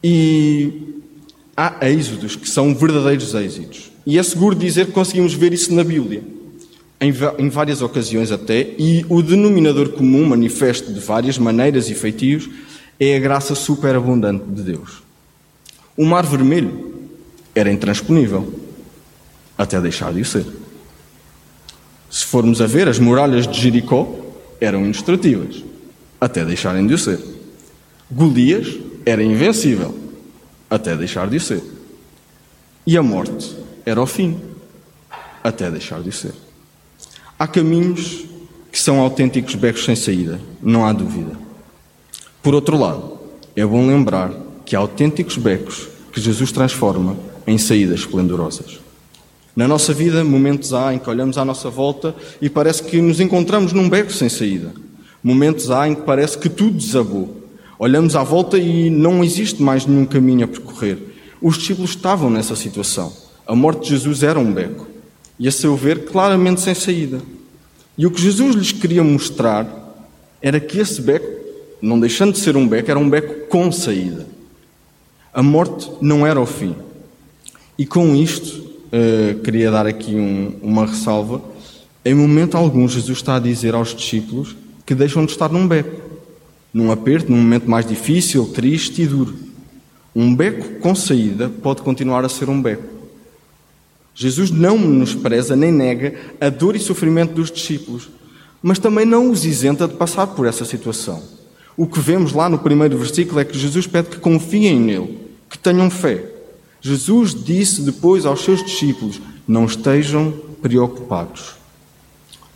E 0.03 1.03
há 1.55 1.87
êxodos 1.87 2.35
que 2.35 2.49
são 2.49 2.73
verdadeiros 2.73 3.35
êxitos. 3.35 3.91
E 4.07 4.17
é 4.17 4.23
seguro 4.23 4.55
dizer 4.55 4.87
que 4.87 4.91
conseguimos 4.91 5.35
ver 5.35 5.53
isso 5.53 5.71
na 5.71 5.83
Bíblia, 5.83 6.23
em, 6.99 7.13
em 7.37 7.49
várias 7.49 7.83
ocasiões 7.83 8.31
até, 8.31 8.73
e 8.79 9.05
o 9.07 9.21
denominador 9.21 9.89
comum, 9.89 10.25
manifesto 10.25 10.91
de 10.91 10.99
várias 10.99 11.37
maneiras 11.37 11.91
e 11.91 11.93
feitios, 11.93 12.49
é 12.99 13.15
a 13.15 13.19
graça 13.19 13.55
superabundante 13.55 14.45
de 14.45 14.61
Deus. 14.61 15.03
O 15.95 16.05
Mar 16.05 16.25
Vermelho 16.25 17.09
era 17.53 17.71
intransponível, 17.71 18.53
até 19.57 19.79
deixar 19.79 20.13
de 20.13 20.21
o 20.21 20.25
ser. 20.25 20.45
Se 22.09 22.25
formos 22.25 22.61
a 22.61 22.67
ver, 22.67 22.87
as 22.87 22.99
muralhas 22.99 23.47
de 23.47 23.59
Jericó 23.59 24.07
eram 24.59 24.85
indestrutíveis, 24.85 25.63
até 26.19 26.45
deixarem 26.45 26.85
de 26.87 26.93
o 26.93 26.97
ser. 26.97 27.19
Golias 28.11 28.77
era 29.05 29.23
invencível, 29.23 29.97
até 30.69 30.95
deixar 30.95 31.27
de 31.27 31.37
o 31.37 31.41
ser. 31.41 31.63
E 32.85 32.97
a 32.97 33.03
morte 33.03 33.55
era 33.85 34.01
o 34.01 34.05
fim, 34.05 34.39
até 35.43 35.69
deixar 35.69 36.01
de 36.01 36.09
o 36.09 36.13
ser. 36.13 36.33
Há 37.37 37.47
caminhos 37.47 38.25
que 38.71 38.79
são 38.79 38.99
autênticos 38.99 39.55
becos 39.55 39.85
sem 39.85 39.95
saída, 39.95 40.39
não 40.61 40.85
há 40.85 40.93
dúvida. 40.93 41.42
Por 42.43 42.53
outro 42.53 42.77
lado, 42.77 43.17
é 43.55 43.65
bom 43.65 43.87
lembrar 43.87 44.31
que 44.63 44.75
há 44.75 44.79
autênticos 44.79 45.37
becos 45.37 45.87
que 46.11 46.21
Jesus 46.21 46.51
transforma 46.51 47.17
em 47.47 47.57
saídas 47.57 48.01
esplendorosas. 48.01 48.79
Na 49.55 49.67
nossa 49.67 49.93
vida, 49.93 50.23
momentos 50.23 50.73
há 50.73 50.93
em 50.93 50.99
que 50.99 51.09
olhamos 51.09 51.39
à 51.39 51.45
nossa 51.45 51.69
volta 51.71 52.15
e 52.39 52.49
parece 52.49 52.83
que 52.83 53.01
nos 53.01 53.19
encontramos 53.19 53.73
num 53.73 53.89
beco 53.89 54.13
sem 54.13 54.29
saída. 54.29 54.71
Momentos 55.23 55.71
há 55.71 55.87
em 55.87 55.95
que 55.95 56.01
parece 56.01 56.37
que 56.37 56.49
tudo 56.49 56.77
desabou 56.77 57.43
Olhamos 57.83 58.15
à 58.15 58.23
volta 58.23 58.57
e 58.57 58.89
não 58.89 59.21
existe 59.21 59.61
mais 59.61 59.85
nenhum 59.85 60.05
caminho 60.05 60.45
a 60.45 60.47
percorrer. 60.47 60.97
Os 61.41 61.57
discípulos 61.57 61.89
estavam 61.89 62.29
nessa 62.29 62.55
situação. 62.55 63.11
A 63.45 63.53
morte 63.53 63.83
de 63.83 63.89
Jesus 63.89 64.23
era 64.23 64.39
um 64.39 64.53
beco. 64.53 64.87
E, 65.37 65.49
a 65.49 65.51
seu 65.51 65.75
ver, 65.75 66.05
claramente 66.05 66.61
sem 66.61 66.73
saída. 66.73 67.19
E 67.97 68.05
o 68.05 68.11
que 68.11 68.21
Jesus 68.21 68.55
lhes 68.55 68.71
queria 68.71 69.03
mostrar 69.03 69.67
era 70.41 70.61
que 70.61 70.79
esse 70.79 71.01
beco, 71.01 71.27
não 71.83 71.99
deixando 71.99 72.33
de 72.33 72.39
ser 72.39 72.55
um 72.55 72.67
beco, 72.67 72.89
era 72.89 72.99
um 72.99 73.09
beco 73.09 73.47
com 73.47 73.71
saída. 73.71 74.25
A 75.33 75.43
morte 75.43 75.91
não 76.01 76.25
era 76.25 76.39
o 76.39 76.45
fim. 76.45 76.75
E 77.77 77.85
com 77.85 78.15
isto, 78.15 78.57
uh, 78.57 79.39
queria 79.41 79.69
dar 79.69 79.85
aqui 79.85 80.15
um, 80.15 80.53
uma 80.61 80.85
ressalva. 80.85 81.41
Em 82.05 82.13
momento 82.13 82.55
algum, 82.55 82.87
Jesus 82.87 83.17
está 83.17 83.35
a 83.35 83.39
dizer 83.39 83.75
aos 83.75 83.93
discípulos 83.95 84.55
que 84.85 84.95
deixam 84.95 85.25
de 85.25 85.31
estar 85.31 85.49
num 85.49 85.67
beco 85.67 86.13
num 86.73 86.91
aperto, 86.91 87.31
num 87.31 87.37
momento 87.37 87.69
mais 87.69 87.85
difícil, 87.85 88.47
triste 88.47 89.03
e 89.03 89.07
duro. 89.07 89.35
Um 90.15 90.35
beco 90.35 90.79
com 90.79 90.95
saída 90.95 91.49
pode 91.61 91.83
continuar 91.83 92.25
a 92.25 92.29
ser 92.29 92.49
um 92.49 92.59
beco. 92.59 92.91
Jesus 94.15 94.49
não 94.49 94.77
menospreza 94.77 95.55
nem 95.55 95.71
nega 95.71 96.15
a 96.41 96.49
dor 96.49 96.75
e 96.75 96.79
sofrimento 96.79 97.33
dos 97.33 97.51
discípulos, 97.51 98.09
mas 98.61 98.79
também 98.79 99.05
não 99.05 99.29
os 99.29 99.45
isenta 99.45 99.87
de 99.87 99.95
passar 99.95 100.27
por 100.27 100.47
essa 100.47 100.65
situação. 100.65 101.21
O 101.75 101.87
que 101.87 101.99
vemos 101.99 102.33
lá 102.33 102.47
no 102.47 102.59
primeiro 102.59 102.97
versículo 102.97 103.39
é 103.39 103.45
que 103.45 103.57
Jesus 103.57 103.87
pede 103.87 104.09
que 104.09 104.19
confiem 104.19 104.79
nele, 104.79 105.19
que 105.49 105.57
tenham 105.57 105.89
fé. 105.89 106.23
Jesus 106.79 107.33
disse 107.33 107.81
depois 107.81 108.25
aos 108.25 108.41
seus 108.41 108.63
discípulos: 108.63 109.21
Não 109.47 109.65
estejam 109.65 110.31
preocupados. 110.61 111.55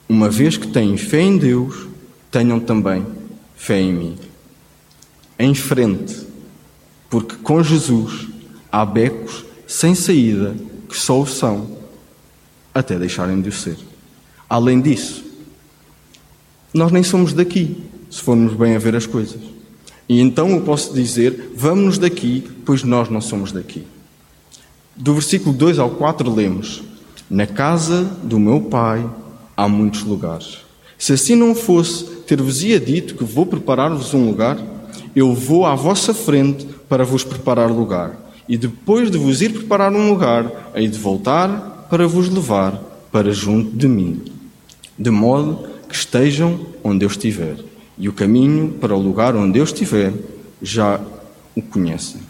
Uma 0.07 0.29
vez 0.29 0.57
que 0.57 0.67
têm 0.67 0.95
fé 0.97 1.21
em 1.21 1.37
Deus, 1.37 1.87
tenham 2.31 2.59
também 2.59 3.05
fé 3.55 3.79
em 3.79 3.93
mim. 3.93 4.17
Em 5.39 5.53
frente, 5.53 6.25
porque 7.09 7.35
com 7.37 7.61
Jesus 7.63 8.27
há 8.71 8.85
becos 8.85 9.45
sem 9.67 9.93
saída 9.95 10.55
que 10.87 10.97
só 10.97 11.21
o 11.21 11.27
são, 11.27 11.77
até 12.73 12.97
deixarem 12.97 13.41
de 13.41 13.49
o 13.49 13.51
ser. 13.51 13.77
Além 14.49 14.79
disso, 14.79 15.25
nós 16.73 16.91
nem 16.91 17.03
somos 17.03 17.33
daqui, 17.33 17.83
se 18.09 18.21
formos 18.21 18.53
bem 18.53 18.75
a 18.75 18.79
ver 18.79 18.95
as 18.95 19.05
coisas. 19.05 19.41
E 20.09 20.21
então 20.21 20.49
eu 20.49 20.61
posso 20.61 20.93
dizer: 20.93 21.51
vamos-nos 21.55 21.97
daqui, 21.97 22.43
pois 22.65 22.83
nós 22.83 23.09
não 23.09 23.21
somos 23.21 23.51
daqui. 23.51 23.85
Do 24.95 25.13
versículo 25.13 25.55
2 25.55 25.79
ao 25.79 25.91
4 25.91 26.33
lemos: 26.33 26.83
Na 27.29 27.45
casa 27.45 28.03
do 28.23 28.39
meu 28.39 28.61
pai 28.61 29.07
há 29.55 29.67
muitos 29.67 30.03
lugares. 30.03 30.59
Se 30.97 31.13
assim 31.13 31.35
não 31.35 31.53
fosse, 31.53 32.05
ter-vos-ia 32.25 32.79
dito 32.79 33.15
que 33.15 33.23
vou 33.23 33.45
preparar-vos 33.45 34.13
um 34.13 34.25
lugar, 34.25 34.57
eu 35.15 35.33
vou 35.33 35.65
à 35.65 35.75
vossa 35.75 36.13
frente 36.13 36.65
para 36.89 37.03
vos 37.03 37.23
preparar 37.23 37.69
lugar. 37.69 38.33
E 38.49 38.57
depois 38.57 39.11
de 39.11 39.17
vos 39.17 39.41
ir 39.41 39.51
preparar 39.51 39.91
um 39.91 40.09
lugar, 40.09 40.71
hei 40.73 40.87
de 40.87 40.97
voltar 40.97 41.87
para 41.89 42.07
vos 42.07 42.29
levar 42.29 42.81
para 43.11 43.31
junto 43.31 43.75
de 43.75 43.87
mim, 43.87 44.21
de 44.97 45.09
modo 45.09 45.67
que 45.87 45.95
estejam 45.95 46.59
onde 46.83 47.05
eu 47.05 47.09
estiver. 47.09 47.66
E 47.97 48.07
o 48.07 48.13
caminho 48.13 48.69
para 48.73 48.95
o 48.95 49.01
lugar 49.01 49.35
onde 49.35 49.59
eu 49.59 49.63
estiver 49.63 50.13
já 50.61 50.99
o 51.55 51.61
conhecem. 51.61 52.21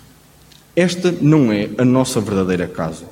Esta 0.76 1.12
não 1.12 1.52
é 1.52 1.70
a 1.78 1.84
nossa 1.84 2.22
verdadeira 2.22 2.68
casa. 2.68 3.06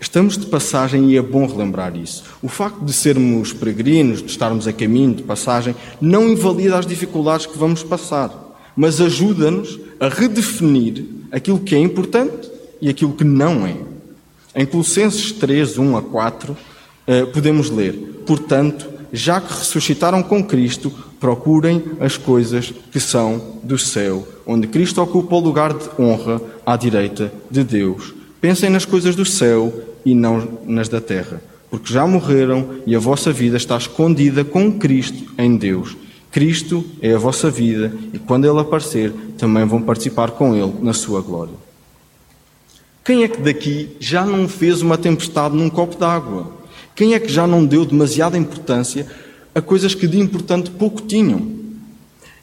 Estamos 0.00 0.36
de 0.36 0.46
passagem 0.46 1.10
e 1.10 1.16
é 1.16 1.22
bom 1.22 1.46
relembrar 1.46 1.96
isso. 1.96 2.24
O 2.42 2.48
facto 2.48 2.84
de 2.84 2.92
sermos 2.92 3.52
peregrinos, 3.52 4.20
de 4.20 4.30
estarmos 4.30 4.66
a 4.66 4.72
caminho 4.72 5.14
de 5.14 5.22
passagem, 5.22 5.74
não 6.00 6.28
invalida 6.28 6.78
as 6.78 6.86
dificuldades 6.86 7.46
que 7.46 7.56
vamos 7.56 7.82
passar, 7.82 8.30
mas 8.76 9.00
ajuda-nos 9.00 9.78
a 10.00 10.08
redefinir 10.08 11.04
aquilo 11.30 11.60
que 11.60 11.74
é 11.74 11.78
importante 11.78 12.50
e 12.80 12.88
aquilo 12.88 13.12
que 13.12 13.24
não 13.24 13.66
é. 13.66 13.76
Em 14.54 14.66
Colossenses 14.66 15.32
3, 15.32 15.78
1 15.78 15.96
a 15.96 16.02
4, 16.02 16.56
eh, 17.06 17.24
podemos 17.26 17.70
ler: 17.70 17.92
Portanto, 18.26 18.88
já 19.14 19.40
que 19.40 19.54
ressuscitaram 19.54 20.24
com 20.24 20.42
Cristo, 20.42 20.92
procurem 21.20 21.80
as 22.00 22.16
coisas 22.16 22.74
que 22.90 22.98
são 22.98 23.60
do 23.62 23.78
céu, 23.78 24.26
onde 24.44 24.66
Cristo 24.66 25.00
ocupa 25.00 25.36
o 25.36 25.40
lugar 25.40 25.72
de 25.72 25.88
honra 25.96 26.40
à 26.66 26.76
direita 26.76 27.32
de 27.48 27.62
Deus. 27.62 28.12
Pensem 28.40 28.68
nas 28.68 28.84
coisas 28.84 29.14
do 29.14 29.24
céu 29.24 29.72
e 30.04 30.16
não 30.16 30.58
nas 30.66 30.88
da 30.88 31.00
terra, 31.00 31.40
porque 31.70 31.92
já 31.92 32.04
morreram 32.04 32.80
e 32.84 32.96
a 32.96 32.98
vossa 32.98 33.32
vida 33.32 33.56
está 33.56 33.76
escondida 33.76 34.44
com 34.44 34.72
Cristo 34.80 35.32
em 35.38 35.56
Deus. 35.56 35.96
Cristo 36.32 36.84
é 37.00 37.14
a 37.14 37.18
vossa 37.18 37.48
vida 37.48 37.92
e 38.12 38.18
quando 38.18 38.46
Ele 38.46 38.58
aparecer, 38.58 39.12
também 39.38 39.64
vão 39.64 39.80
participar 39.80 40.32
com 40.32 40.56
Ele 40.56 40.74
na 40.82 40.92
sua 40.92 41.20
glória. 41.20 41.54
Quem 43.04 43.22
é 43.22 43.28
que 43.28 43.40
daqui 43.40 43.96
já 44.00 44.24
não 44.26 44.48
fez 44.48 44.82
uma 44.82 44.98
tempestade 44.98 45.54
num 45.54 45.70
copo 45.70 45.96
d'água? 45.96 46.63
Quem 46.94 47.14
é 47.14 47.18
que 47.18 47.28
já 47.28 47.46
não 47.46 47.66
deu 47.66 47.84
demasiada 47.84 48.38
importância 48.38 49.06
a 49.54 49.60
coisas 49.60 49.94
que 49.94 50.06
de 50.06 50.18
importante 50.18 50.70
pouco 50.70 51.02
tinham? 51.02 51.52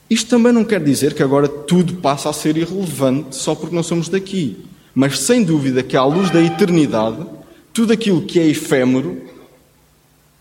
Isto 0.09 0.29
também 0.29 0.51
não 0.51 0.65
quer 0.65 0.83
dizer 0.83 1.13
que 1.13 1.23
agora 1.23 1.47
tudo 1.47 1.95
passa 1.95 2.29
a 2.29 2.33
ser 2.33 2.57
irrelevante 2.57 3.35
só 3.35 3.55
porque 3.55 3.75
não 3.75 3.81
somos 3.81 4.09
daqui. 4.09 4.57
Mas 4.93 5.19
sem 5.19 5.41
dúvida 5.41 5.81
que, 5.81 5.95
à 5.95 6.03
luz 6.03 6.29
da 6.29 6.41
eternidade, 6.41 7.25
tudo 7.71 7.93
aquilo 7.93 8.23
que 8.23 8.39
é 8.39 8.45
efêmero 8.45 9.21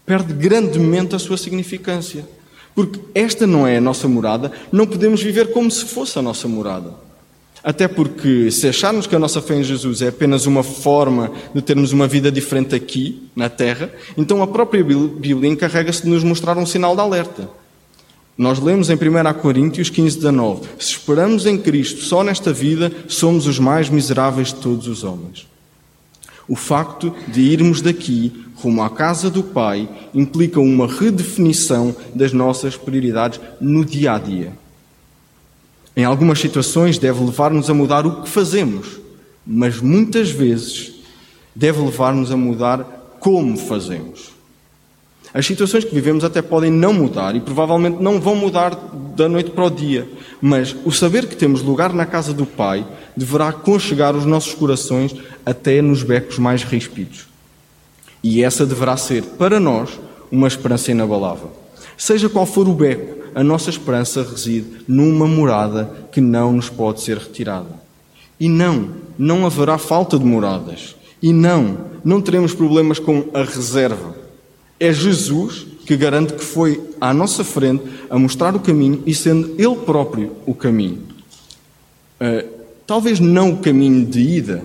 perde 0.04 0.32
grandemente 0.32 1.14
a 1.14 1.20
sua 1.20 1.36
significância. 1.36 2.26
Porque 2.74 2.98
esta 3.14 3.46
não 3.46 3.64
é 3.64 3.76
a 3.76 3.80
nossa 3.80 4.08
morada, 4.08 4.50
não 4.72 4.86
podemos 4.86 5.22
viver 5.22 5.52
como 5.52 5.70
se 5.70 5.84
fosse 5.84 6.18
a 6.18 6.22
nossa 6.22 6.48
morada. 6.48 6.92
Até 7.62 7.86
porque, 7.86 8.50
se 8.50 8.66
acharmos 8.68 9.06
que 9.06 9.14
a 9.14 9.18
nossa 9.18 9.42
fé 9.42 9.56
em 9.56 9.62
Jesus 9.62 10.00
é 10.00 10.08
apenas 10.08 10.46
uma 10.46 10.62
forma 10.62 11.30
de 11.54 11.60
termos 11.60 11.92
uma 11.92 12.08
vida 12.08 12.32
diferente 12.32 12.74
aqui, 12.74 13.28
na 13.36 13.50
Terra, 13.50 13.92
então 14.16 14.42
a 14.42 14.46
própria 14.46 14.82
Bíblia 14.82 15.50
encarrega-se 15.50 16.02
de 16.02 16.08
nos 16.08 16.24
mostrar 16.24 16.56
um 16.56 16.64
sinal 16.64 16.94
de 16.94 17.02
alerta. 17.02 17.50
Nós 18.36 18.58
lemos 18.58 18.88
em 18.88 18.94
1 18.94 18.98
Coríntios 19.40 19.90
15, 19.90 20.16
19: 20.16 20.68
Se 20.78 20.92
esperamos 20.92 21.44
em 21.44 21.58
Cristo 21.58 22.00
só 22.00 22.24
nesta 22.24 22.52
vida, 22.52 22.90
somos 23.06 23.46
os 23.46 23.58
mais 23.58 23.90
miseráveis 23.90 24.48
de 24.48 24.54
todos 24.54 24.88
os 24.88 25.04
homens. 25.04 25.46
O 26.48 26.56
facto 26.56 27.14
de 27.28 27.42
irmos 27.42 27.82
daqui 27.82 28.32
rumo 28.56 28.82
à 28.82 28.88
casa 28.88 29.30
do 29.30 29.42
Pai 29.42 29.88
implica 30.14 30.58
uma 30.58 30.86
redefinição 30.86 31.94
das 32.14 32.32
nossas 32.32 32.76
prioridades 32.76 33.38
no 33.60 33.84
dia 33.84 34.14
a 34.14 34.18
dia. 34.18 34.52
Em 36.00 36.04
algumas 36.04 36.38
situações, 36.38 36.96
deve 36.96 37.22
levar-nos 37.22 37.68
a 37.68 37.74
mudar 37.74 38.06
o 38.06 38.22
que 38.22 38.28
fazemos, 38.30 38.98
mas 39.46 39.82
muitas 39.82 40.30
vezes 40.30 40.94
deve 41.54 41.78
levar-nos 41.78 42.32
a 42.32 42.38
mudar 42.38 43.18
como 43.20 43.54
fazemos. 43.58 44.30
As 45.34 45.44
situações 45.44 45.84
que 45.84 45.94
vivemos 45.94 46.24
até 46.24 46.40
podem 46.40 46.70
não 46.70 46.94
mudar 46.94 47.36
e 47.36 47.40
provavelmente 47.40 48.02
não 48.02 48.18
vão 48.18 48.34
mudar 48.34 48.74
da 49.14 49.28
noite 49.28 49.50
para 49.50 49.66
o 49.66 49.70
dia, 49.70 50.08
mas 50.40 50.74
o 50.86 50.90
saber 50.90 51.26
que 51.26 51.36
temos 51.36 51.60
lugar 51.60 51.92
na 51.92 52.06
casa 52.06 52.32
do 52.32 52.46
Pai 52.46 52.86
deverá 53.14 53.52
conchegar 53.52 54.16
os 54.16 54.24
nossos 54.24 54.54
corações 54.54 55.14
até 55.44 55.82
nos 55.82 56.02
becos 56.02 56.38
mais 56.38 56.62
ríspidos. 56.62 57.26
E 58.24 58.42
essa 58.42 58.64
deverá 58.64 58.96
ser, 58.96 59.22
para 59.22 59.60
nós, 59.60 60.00
uma 60.32 60.48
esperança 60.48 60.92
inabalável. 60.92 61.50
Seja 61.94 62.30
qual 62.30 62.46
for 62.46 62.66
o 62.66 62.72
beco, 62.72 63.19
a 63.34 63.42
nossa 63.44 63.70
esperança 63.70 64.22
reside 64.22 64.66
numa 64.86 65.26
morada 65.26 65.90
que 66.12 66.20
não 66.20 66.52
nos 66.52 66.68
pode 66.68 67.00
ser 67.02 67.18
retirada. 67.18 67.80
E 68.38 68.48
não, 68.48 68.90
não 69.18 69.44
haverá 69.44 69.78
falta 69.78 70.18
de 70.18 70.24
moradas. 70.24 70.96
E 71.22 71.32
não, 71.32 71.78
não 72.04 72.20
teremos 72.20 72.54
problemas 72.54 72.98
com 72.98 73.26
a 73.34 73.42
reserva. 73.42 74.16
É 74.78 74.92
Jesus 74.92 75.66
que 75.84 75.96
garante 75.96 76.34
que 76.34 76.44
foi 76.44 76.80
à 77.00 77.12
nossa 77.12 77.44
frente 77.44 77.82
a 78.08 78.18
mostrar 78.18 78.54
o 78.54 78.60
caminho 78.60 79.02
e 79.04 79.14
sendo 79.14 79.54
Ele 79.58 79.76
próprio 79.76 80.36
o 80.46 80.54
caminho. 80.54 81.02
Uh, 82.20 82.48
talvez 82.86 83.18
não 83.20 83.50
o 83.50 83.58
caminho 83.58 84.06
de 84.06 84.20
ida, 84.20 84.64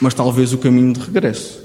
mas 0.00 0.14
talvez 0.14 0.52
o 0.52 0.58
caminho 0.58 0.92
de 0.92 1.00
regresso. 1.00 1.62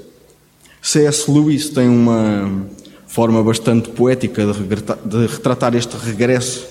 C.S. 0.82 1.30
Lewis 1.30 1.70
tem 1.70 1.88
uma 1.88 2.66
forma 3.14 3.40
bastante 3.44 3.90
poética 3.90 4.44
de, 4.44 5.26
retratar 5.28 5.72
este 5.76 5.96
regresso 5.96 6.66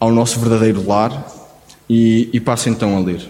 ao 0.00 0.10
nosso 0.10 0.40
verdadeiro 0.40 0.82
lar 0.86 1.30
e, 1.86 2.30
e 2.32 2.40
passo 2.40 2.70
então 2.70 2.96
a 2.96 3.00
ler. 3.00 3.28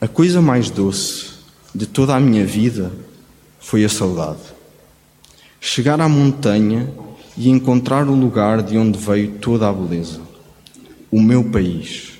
A 0.00 0.08
coisa 0.08 0.40
mais 0.40 0.70
doce 0.70 1.26
de 1.74 1.84
toda 1.84 2.16
a 2.16 2.20
minha 2.20 2.46
vida 2.46 2.90
foi 3.60 3.84
a 3.84 3.88
saudade. 3.90 4.40
Chegar 5.60 6.00
à 6.00 6.08
montanha 6.08 6.88
e 7.36 7.50
encontrar 7.50 8.08
o 8.08 8.14
lugar 8.14 8.62
de 8.62 8.78
onde 8.78 8.98
veio 8.98 9.32
toda 9.32 9.68
a 9.68 9.72
beleza. 9.74 10.22
O 11.10 11.20
meu 11.20 11.44
país. 11.44 12.14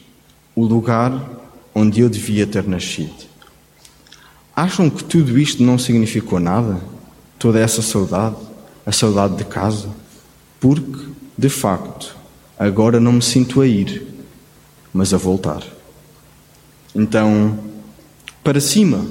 O 0.55 0.62
lugar 0.62 1.26
onde 1.75 2.02
eu 2.02 2.11
devia 2.11 2.47
ter 2.47 2.69
nascido. 2.69 3.25
Acham 4.55 4.90
que 4.90 5.02
tudo 5.02 5.38
isto 5.38 5.62
não 5.62 5.78
significou 5.78 6.38
nada? 6.38 6.96
Toda 7.38 7.61
essa 7.61 7.83
saudade? 7.83 8.37
A 8.85 8.93
saudade 8.93 9.37
de 9.37 9.45
casa? 9.45 9.88
Porque, 10.61 11.09
de 11.37 11.49
facto, 11.49 12.16
agora 12.59 12.99
não 12.99 13.12
me 13.12 13.23
sinto 13.23 13.61
a 13.61 13.66
ir, 13.66 14.07
mas 14.93 15.12
a 15.12 15.16
voltar. 15.16 15.62
Então, 16.95 17.59
para 18.43 18.61
cima, 18.61 19.05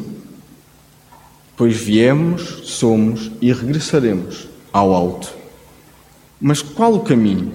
pois 1.55 1.75
viemos, 1.75 2.61
somos 2.63 3.31
e 3.41 3.53
regressaremos 3.53 4.47
ao 4.73 4.93
alto. 4.93 5.33
Mas 6.41 6.61
qual 6.61 6.93
o 6.95 7.01
caminho? 7.01 7.53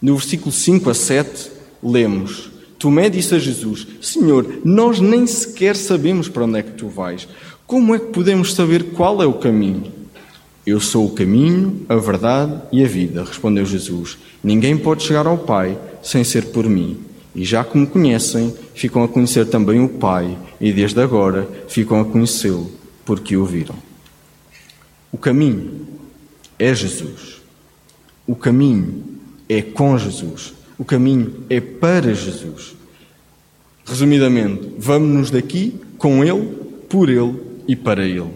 No 0.00 0.16
versículo 0.16 0.50
5 0.50 0.90
a 0.90 0.94
7, 0.94 1.50
lemos: 1.82 2.50
Tomé 2.78 3.08
disse 3.08 3.34
a 3.34 3.38
Jesus: 3.38 3.86
Senhor, 4.00 4.60
nós 4.64 4.98
nem 4.98 5.26
sequer 5.26 5.76
sabemos 5.76 6.28
para 6.28 6.44
onde 6.44 6.58
é 6.58 6.62
que 6.62 6.72
tu 6.72 6.88
vais. 6.88 7.28
Como 7.72 7.94
é 7.94 7.98
que 7.98 8.08
podemos 8.08 8.52
saber 8.52 8.90
qual 8.90 9.22
é 9.22 9.26
o 9.26 9.32
caminho? 9.32 9.90
Eu 10.66 10.78
sou 10.78 11.06
o 11.06 11.14
caminho, 11.14 11.86
a 11.88 11.96
verdade 11.96 12.60
e 12.70 12.84
a 12.84 12.86
vida, 12.86 13.24
respondeu 13.24 13.64
Jesus. 13.64 14.18
Ninguém 14.44 14.76
pode 14.76 15.02
chegar 15.02 15.26
ao 15.26 15.38
Pai 15.38 15.78
sem 16.02 16.22
ser 16.22 16.48
por 16.48 16.68
mim. 16.68 17.00
E 17.34 17.46
já 17.46 17.64
que 17.64 17.78
me 17.78 17.86
conhecem, 17.86 18.54
ficam 18.74 19.02
a 19.02 19.08
conhecer 19.08 19.46
também 19.46 19.82
o 19.82 19.88
Pai, 19.88 20.36
e 20.60 20.70
desde 20.70 21.00
agora 21.00 21.48
ficam 21.66 21.98
a 21.98 22.04
conhecê-lo, 22.04 22.70
porque 23.06 23.38
o 23.38 23.46
viram. 23.46 23.76
O 25.10 25.16
caminho 25.16 25.86
é 26.58 26.74
Jesus. 26.74 27.40
O 28.26 28.36
caminho 28.36 29.02
é 29.48 29.62
com 29.62 29.96
Jesus. 29.96 30.52
O 30.78 30.84
caminho 30.84 31.44
é 31.48 31.58
para 31.58 32.12
Jesus. 32.12 32.76
Resumidamente, 33.86 34.74
vamos-nos 34.76 35.30
daqui 35.30 35.80
com 35.96 36.22
Ele, 36.22 36.50
por 36.86 37.08
Ele 37.08 37.50
e 37.66 37.76
para 37.76 38.04
Ele. 38.04 38.30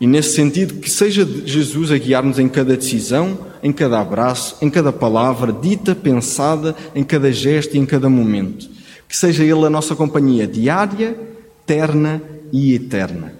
E 0.00 0.06
nesse 0.06 0.34
sentido, 0.34 0.74
que 0.74 0.88
seja 0.88 1.26
Jesus 1.44 1.90
a 1.90 1.98
guiar-nos 1.98 2.38
em 2.38 2.48
cada 2.48 2.76
decisão, 2.76 3.36
em 3.62 3.72
cada 3.72 4.00
abraço, 4.00 4.56
em 4.62 4.70
cada 4.70 4.92
palavra 4.92 5.52
dita, 5.52 5.94
pensada, 5.94 6.76
em 6.94 7.02
cada 7.02 7.32
gesto 7.32 7.74
e 7.74 7.78
em 7.78 7.86
cada 7.86 8.08
momento. 8.08 8.68
Que 9.08 9.16
seja 9.16 9.42
Ele 9.42 9.66
a 9.66 9.70
nossa 9.70 9.96
companhia 9.96 10.46
diária, 10.46 11.18
terna 11.66 12.22
e 12.52 12.74
eterna. 12.74 13.34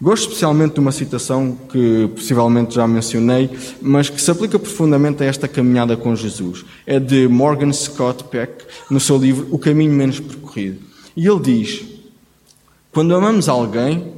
Gosto 0.00 0.24
especialmente 0.24 0.74
de 0.74 0.80
uma 0.80 0.92
citação 0.92 1.56
que 1.72 2.08
possivelmente 2.14 2.74
já 2.74 2.86
mencionei, 2.86 3.50
mas 3.80 4.10
que 4.10 4.20
se 4.20 4.30
aplica 4.30 4.58
profundamente 4.58 5.22
a 5.22 5.26
esta 5.26 5.48
caminhada 5.48 5.96
com 5.96 6.14
Jesus. 6.14 6.66
É 6.86 7.00
de 7.00 7.26
Morgan 7.26 7.72
Scott 7.72 8.24
Peck, 8.24 8.64
no 8.90 9.00
seu 9.00 9.16
livro 9.16 9.48
O 9.50 9.58
Caminho 9.58 9.92
Menos 9.92 10.20
Percorrido. 10.20 10.80
E 11.16 11.26
ele 11.26 11.40
diz: 11.40 11.82
Quando 12.92 13.14
amamos 13.14 13.48
alguém, 13.48 14.12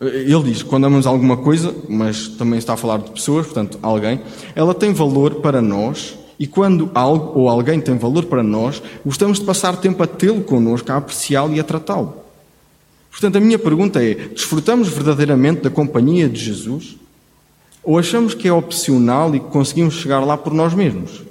ele 0.00 0.42
diz, 0.44 0.62
quando 0.62 0.86
amamos 0.86 1.06
alguma 1.06 1.36
coisa, 1.36 1.74
mas 1.88 2.28
também 2.28 2.58
está 2.58 2.74
a 2.74 2.76
falar 2.76 2.98
de 2.98 3.10
pessoas, 3.10 3.46
portanto, 3.46 3.78
alguém, 3.80 4.20
ela 4.54 4.74
tem 4.74 4.92
valor 4.92 5.36
para 5.36 5.62
nós 5.62 6.18
e 6.38 6.46
quando 6.46 6.90
algo 6.94 7.38
ou 7.38 7.48
alguém 7.48 7.80
tem 7.80 7.96
valor 7.96 8.24
para 8.24 8.42
nós, 8.42 8.82
gostamos 9.04 9.38
de 9.38 9.44
passar 9.44 9.76
tempo 9.76 10.02
a 10.02 10.06
tê-lo 10.06 10.42
connosco, 10.42 10.90
a 10.90 10.96
apreciá-lo 10.96 11.54
e 11.54 11.60
a 11.60 11.64
tratá-lo. 11.64 12.16
Portanto, 13.10 13.36
a 13.36 13.40
minha 13.40 13.58
pergunta 13.58 14.02
é: 14.02 14.14
desfrutamos 14.14 14.88
verdadeiramente 14.88 15.62
da 15.62 15.70
companhia 15.70 16.28
de 16.28 16.40
Jesus? 16.40 16.96
Ou 17.84 17.98
achamos 17.98 18.34
que 18.34 18.48
é 18.48 18.52
opcional 18.52 19.34
e 19.34 19.40
que 19.40 19.46
conseguimos 19.46 19.94
chegar 19.94 20.20
lá 20.24 20.36
por 20.36 20.52
nós 20.52 20.74
mesmos? 20.74 21.22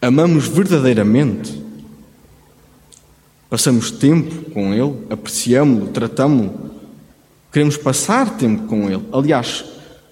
Amamos 0.00 0.46
verdadeiramente? 0.46 1.60
Passamos 3.50 3.90
tempo 3.90 4.50
com 4.50 4.72
Ele? 4.72 4.94
Apreciamos-lo? 5.10 5.88
Tratamos-lo? 5.88 6.65
Queremos 7.52 7.76
passar 7.76 8.36
tempo 8.36 8.66
com 8.66 8.90
Ele? 8.90 9.02
Aliás, 9.12 9.64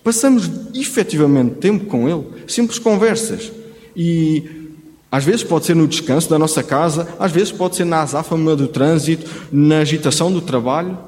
passamos 0.02 0.50
efetivamente 0.74 1.56
tempo 1.56 1.86
com 1.86 2.08
Ele? 2.08 2.24
Simples 2.46 2.78
conversas. 2.78 3.52
E 3.96 4.64
às 5.10 5.24
vezes 5.24 5.44
pode 5.44 5.66
ser 5.66 5.76
no 5.76 5.86
descanso 5.86 6.28
da 6.28 6.38
nossa 6.38 6.62
casa, 6.62 7.08
às 7.20 7.30
vezes 7.30 7.52
pode 7.52 7.76
ser 7.76 7.84
na 7.84 8.02
azáfama 8.02 8.56
do 8.56 8.66
trânsito, 8.66 9.30
na 9.52 9.78
agitação 9.78 10.32
do 10.32 10.40
trabalho. 10.40 10.98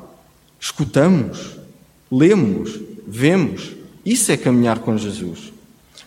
Escutamos, 0.61 1.57
lemos, 2.11 2.79
vemos. 3.07 3.73
Isso 4.05 4.31
é 4.31 4.37
caminhar 4.37 4.79
com 4.79 4.97
Jesus. 4.97 5.53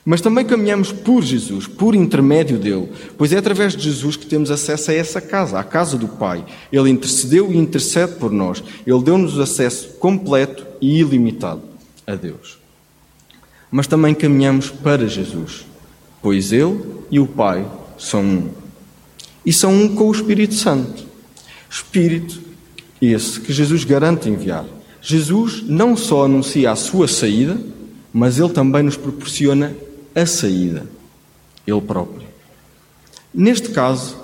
Mas 0.10 0.22
também 0.22 0.44
caminhamos 0.44 0.92
por 0.92 1.22
Jesus, 1.22 1.68
por 1.68 1.94
intermédio 1.94 2.58
dele, 2.58 2.90
pois 3.16 3.32
é 3.32 3.38
através 3.38 3.76
de 3.76 3.84
Jesus 3.84 4.16
que 4.16 4.26
temos 4.26 4.50
acesso 4.50 4.90
a 4.90 4.94
essa 4.96 5.22
casa, 5.22 5.60
à 5.60 5.64
casa 5.64 5.96
do 6.00 6.08
Pai. 6.08 6.44
Ele 6.72 6.90
intercedeu 6.90 7.54
e 7.54 7.58
intercede 7.58 8.14
por 8.16 8.32
nós. 8.32 8.64
Ele 8.88 9.04
deu-nos 9.04 9.38
acesso 9.38 9.90
completo 10.00 10.66
e 10.82 11.00
ilimitado 11.00 11.62
a 12.08 12.16
Deus. 12.16 12.58
Mas 13.70 13.86
também 13.86 14.16
caminhamos 14.16 14.72
para 14.72 15.08
Jesus, 15.08 15.68
pois 16.24 16.52
ele 16.52 16.84
e 17.12 17.20
o 17.20 17.28
Pai 17.28 17.64
são 17.96 18.24
um. 18.24 18.50
E 19.46 19.54
são 19.54 19.72
um 19.72 19.94
com 19.94 20.06
o 20.06 20.12
Espírito 20.12 20.56
Santo. 20.56 21.04
Espírito 21.70 22.42
esse 23.00 23.40
que 23.40 23.54
Jesus 23.54 23.84
garante 23.84 24.28
enviar. 24.28 24.66
Jesus 25.04 25.62
não 25.68 25.96
só 25.96 26.26
anuncia 26.26 26.72
a 26.72 26.76
sua 26.76 27.08
saída, 27.08 27.62
mas 28.12 28.40
ele 28.40 28.50
também 28.50 28.82
nos 28.82 28.98
proporciona 28.98 29.72
a 30.16 30.26
saída. 30.26 30.86
Ele 31.66 31.82
próprio. 31.82 32.28
Neste 33.34 33.70
caso, 33.70 34.18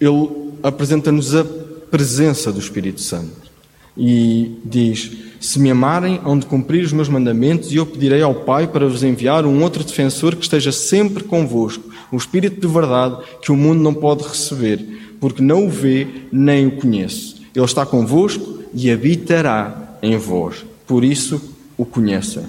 ele 0.00 0.52
apresenta-nos 0.62 1.34
a 1.34 1.44
presença 1.90 2.52
do 2.52 2.58
Espírito 2.58 3.00
Santo 3.00 3.50
e 3.96 4.58
diz: 4.64 5.10
Se 5.40 5.58
me 5.58 5.70
amarem, 5.70 6.20
hão 6.24 6.38
de 6.38 6.46
cumprir 6.46 6.84
os 6.84 6.92
meus 6.92 7.08
mandamentos, 7.08 7.72
e 7.72 7.76
eu 7.76 7.86
pedirei 7.86 8.22
ao 8.22 8.34
Pai 8.34 8.66
para 8.66 8.86
vos 8.86 9.02
enviar 9.02 9.46
um 9.46 9.62
outro 9.62 9.82
defensor 9.82 10.36
que 10.36 10.42
esteja 10.42 10.72
sempre 10.72 11.24
convosco 11.24 11.92
o 12.12 12.16
Espírito 12.16 12.60
de 12.60 12.66
verdade 12.66 13.16
que 13.40 13.50
o 13.50 13.56
mundo 13.56 13.82
não 13.82 13.94
pode 13.94 14.22
receber, 14.22 15.16
porque 15.18 15.42
não 15.42 15.66
o 15.66 15.70
vê 15.70 16.06
nem 16.30 16.66
o 16.66 16.72
conhece. 16.72 17.36
Ele 17.54 17.64
está 17.64 17.86
convosco 17.86 18.58
e 18.74 18.90
habitará 18.90 19.96
em 20.02 20.18
vós. 20.18 20.64
Por 20.86 21.02
isso 21.02 21.40
o 21.76 21.86
conhecem. 21.86 22.44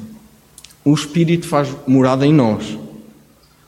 O 0.86 0.94
Espírito 0.94 1.48
faz 1.48 1.70
morada 1.88 2.26
em 2.26 2.34
nós. 2.34 2.78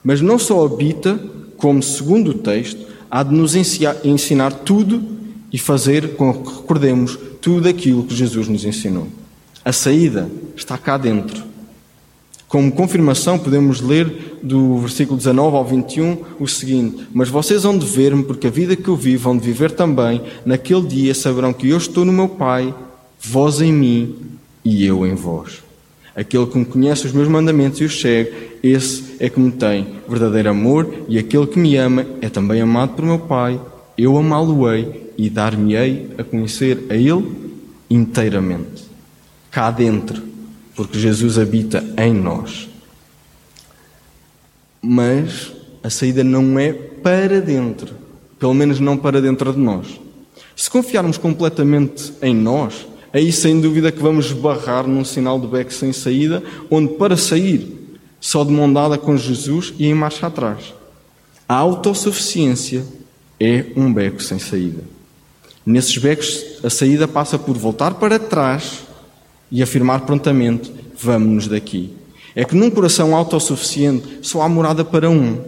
Mas 0.04 0.22
não 0.22 0.38
só 0.38 0.66
habita, 0.66 1.20
como, 1.58 1.82
segundo 1.82 2.32
o 2.32 2.34
texto, 2.36 2.86
há 3.10 3.24
de 3.24 3.34
nos 3.34 3.56
ensinar 3.56 4.52
tudo 4.52 5.04
e 5.52 5.58
fazer 5.58 6.16
com 6.16 6.34
que 6.34 6.56
recordemos 6.56 7.18
tudo 7.42 7.70
aquilo 7.70 8.04
que 8.04 8.16
Jesus 8.16 8.48
nos 8.48 8.66
ensinou. 8.66 9.08
A 9.64 9.72
saída 9.72 10.30
está 10.56 10.78
cá 10.78 10.98
dentro. 10.98 11.44
Como 12.48 12.72
confirmação, 12.72 13.40
podemos 13.40 13.82
ler 13.82 14.38
do 14.44 14.78
versículo 14.78 15.18
19 15.18 15.58
ao 15.58 15.66
21 15.66 16.18
o 16.40 16.48
seguinte: 16.48 17.08
Mas 17.12 17.30
vocês 17.30 17.64
vão 17.64 17.78
de 17.78 17.86
ver-me, 17.86 18.24
porque 18.24 18.48
a 18.48 18.52
vida 18.52 18.76
que 18.76 18.88
eu 18.88 18.96
vivo 18.96 19.24
vão 19.24 19.38
de 19.38 19.44
viver 19.44 19.72
também. 19.72 20.22
Naquele 20.46 20.88
dia 20.88 21.16
saberão 21.16 21.52
que 21.52 21.70
eu 21.70 21.78
estou 21.78 22.06
no 22.06 22.14
meu 22.14 22.30
Pai, 22.30 22.74
vós 23.20 23.60
em 23.60 23.74
mim 23.74 24.16
e 24.64 24.86
eu 24.86 25.06
em 25.06 25.16
vós. 25.16 25.65
Aquele 26.16 26.46
que 26.48 26.58
me 26.58 26.66
conhece 26.66 27.06
os 27.06 27.12
meus 27.12 27.28
mandamentos 27.28 27.82
e 27.82 27.84
os 27.84 28.00
segue, 28.00 28.32
esse 28.64 29.16
é 29.20 29.30
que 29.30 29.40
me 29.40 29.52
tem 29.52 29.96
verdadeiro 30.08 30.50
amor, 30.50 30.92
e 31.10 31.20
aquele 31.20 31.46
que 31.46 31.60
me 31.60 31.76
ama 31.76 32.06
é 32.22 32.30
também 32.30 32.62
amado 32.62 32.96
por 32.96 33.04
meu 33.04 33.20
Pai. 33.20 33.60
Eu 33.98 34.18
amá-lo-ei 34.18 35.12
e 35.18 35.30
dar-me-ei 35.30 36.12
a 36.18 36.24
conhecer 36.24 36.86
a 36.90 36.96
Ele 36.96 37.32
inteiramente, 37.90 38.86
cá 39.52 39.70
dentro, 39.72 40.24
porque 40.76 40.98
Jesus 40.98 41.38
habita 41.38 41.84
em 41.98 42.14
nós. 42.14 42.70
Mas 44.82 45.52
a 45.84 45.90
saída 45.90 46.24
não 46.24 46.58
é 46.58 46.74
para 46.74 47.42
dentro, 47.42 47.94
pelo 48.40 48.54
menos 48.54 48.80
não 48.80 48.98
para 48.98 49.22
dentro 49.22 49.52
de 49.52 49.60
nós. 49.60 50.00
Se 50.56 50.70
confiarmos 50.70 51.18
completamente 51.18 52.14
em 52.22 52.34
nós, 52.34 52.88
aí 53.16 53.32
sem 53.32 53.62
dúvida 53.62 53.94
que 53.94 54.02
vamos 54.02 54.34
barrar 54.34 54.86
num 54.86 55.06
sinal 55.06 55.40
de 55.40 55.48
beco 55.48 55.74
sem 55.74 55.94
saída, 55.94 56.44
onde 56.70 56.96
para 56.96 57.16
sair, 57.16 57.98
só 58.20 58.44
de 58.44 58.52
mão 58.52 58.72
dada 58.72 58.98
com 58.98 59.16
Jesus 59.16 59.74
e 59.80 59.88
em 59.88 59.94
marcha 59.94 60.28
atrás. 60.28 60.74
A 61.48 61.56
autossuficiência 61.56 62.84
é 63.40 63.68
um 63.78 63.94
beco 63.94 64.22
sem 64.22 64.38
saída. 64.38 64.84
Nesses 65.66 65.98
becos, 65.98 66.44
a 66.62 66.70
saída 66.70 67.08
passa 67.08 67.40
por 67.40 67.58
voltar 67.58 67.94
para 67.94 68.20
trás 68.20 68.84
e 69.50 69.64
afirmar 69.64 70.02
prontamente: 70.02 70.70
vamos-nos 71.02 71.48
daqui. 71.48 71.94
É 72.36 72.44
que 72.44 72.54
num 72.54 72.70
coração 72.70 73.16
autossuficiente 73.16 74.20
só 74.24 74.42
há 74.42 74.50
morada 74.50 74.84
para 74.84 75.10
um 75.10 75.42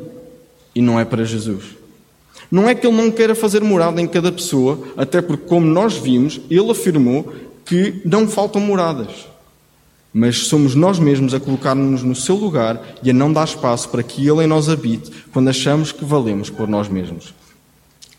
e 0.74 0.82
não 0.82 0.98
é 0.98 1.04
para 1.04 1.26
Jesus. 1.26 1.76
Não 2.50 2.70
é 2.70 2.74
que 2.74 2.88
ele 2.88 2.96
não 2.96 3.12
queira 3.12 3.36
fazer 3.36 3.62
morada 3.62 4.02
em 4.02 4.08
cada 4.08 4.32
pessoa, 4.32 4.80
até 4.96 5.22
porque, 5.22 5.46
como 5.46 5.66
nós 5.66 5.98
vimos, 5.98 6.40
ele 6.50 6.72
afirmou 6.72 7.34
que 7.68 8.02
não 8.06 8.28
faltam 8.28 8.62
moradas. 8.62 9.28
Mas 10.14 10.48
somos 10.48 10.74
nós 10.74 10.98
mesmos 10.98 11.34
a 11.34 11.40
colocar-nos 11.40 12.02
no 12.02 12.16
seu 12.16 12.36
lugar 12.36 12.82
e 13.04 13.10
a 13.10 13.14
não 13.14 13.32
dar 13.32 13.44
espaço 13.44 13.90
para 13.90 14.02
que 14.02 14.28
ele 14.28 14.44
em 14.44 14.48
nós 14.48 14.70
habite 14.70 15.12
quando 15.32 15.50
achamos 15.50 15.92
que 15.92 16.06
valemos 16.06 16.50
por 16.50 16.68
nós 16.68 16.88
mesmos. 16.88 17.34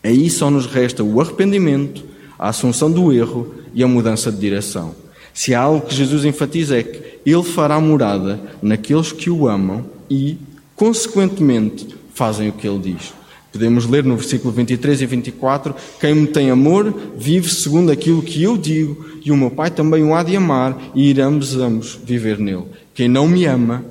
Aí 0.03 0.29
só 0.29 0.49
nos 0.49 0.65
resta 0.65 1.03
o 1.03 1.19
arrependimento, 1.19 2.05
a 2.37 2.49
assunção 2.49 2.89
do 2.89 3.11
erro 3.11 3.53
e 3.73 3.83
a 3.83 3.87
mudança 3.87 4.31
de 4.31 4.37
direção. 4.37 4.95
Se 5.33 5.53
há 5.53 5.61
algo 5.61 5.85
que 5.85 5.95
Jesus 5.95 6.23
enfatiza 6.23 6.77
é 6.77 6.83
que 6.83 7.19
Ele 7.25 7.43
fará 7.43 7.79
morada 7.79 8.39
naqueles 8.61 9.11
que 9.11 9.29
o 9.29 9.47
amam 9.47 9.85
e, 10.09 10.37
consequentemente, 10.75 11.87
fazem 12.13 12.49
o 12.49 12.53
que 12.53 12.67
Ele 12.67 12.93
diz. 12.93 13.13
Podemos 13.51 13.87
ler 13.87 14.03
no 14.03 14.15
versículo 14.15 14.53
23 14.53 15.01
e 15.01 15.05
24: 15.05 15.75
Quem 15.99 16.13
me 16.13 16.27
tem 16.27 16.51
amor, 16.51 16.93
vive 17.17 17.49
segundo 17.49 17.91
aquilo 17.91 18.21
que 18.21 18.43
eu 18.43 18.57
digo, 18.57 19.05
e 19.23 19.31
o 19.31 19.37
meu 19.37 19.49
Pai 19.49 19.71
também 19.71 20.03
o 20.03 20.13
há 20.13 20.23
de 20.23 20.35
amar, 20.35 20.77
e 20.93 21.09
iremos 21.09 21.55
ambos 21.55 21.99
viver 22.03 22.37
nele. 22.37 22.65
Quem 22.93 23.07
não 23.07 23.27
me 23.27 23.45
ama, 23.45 23.83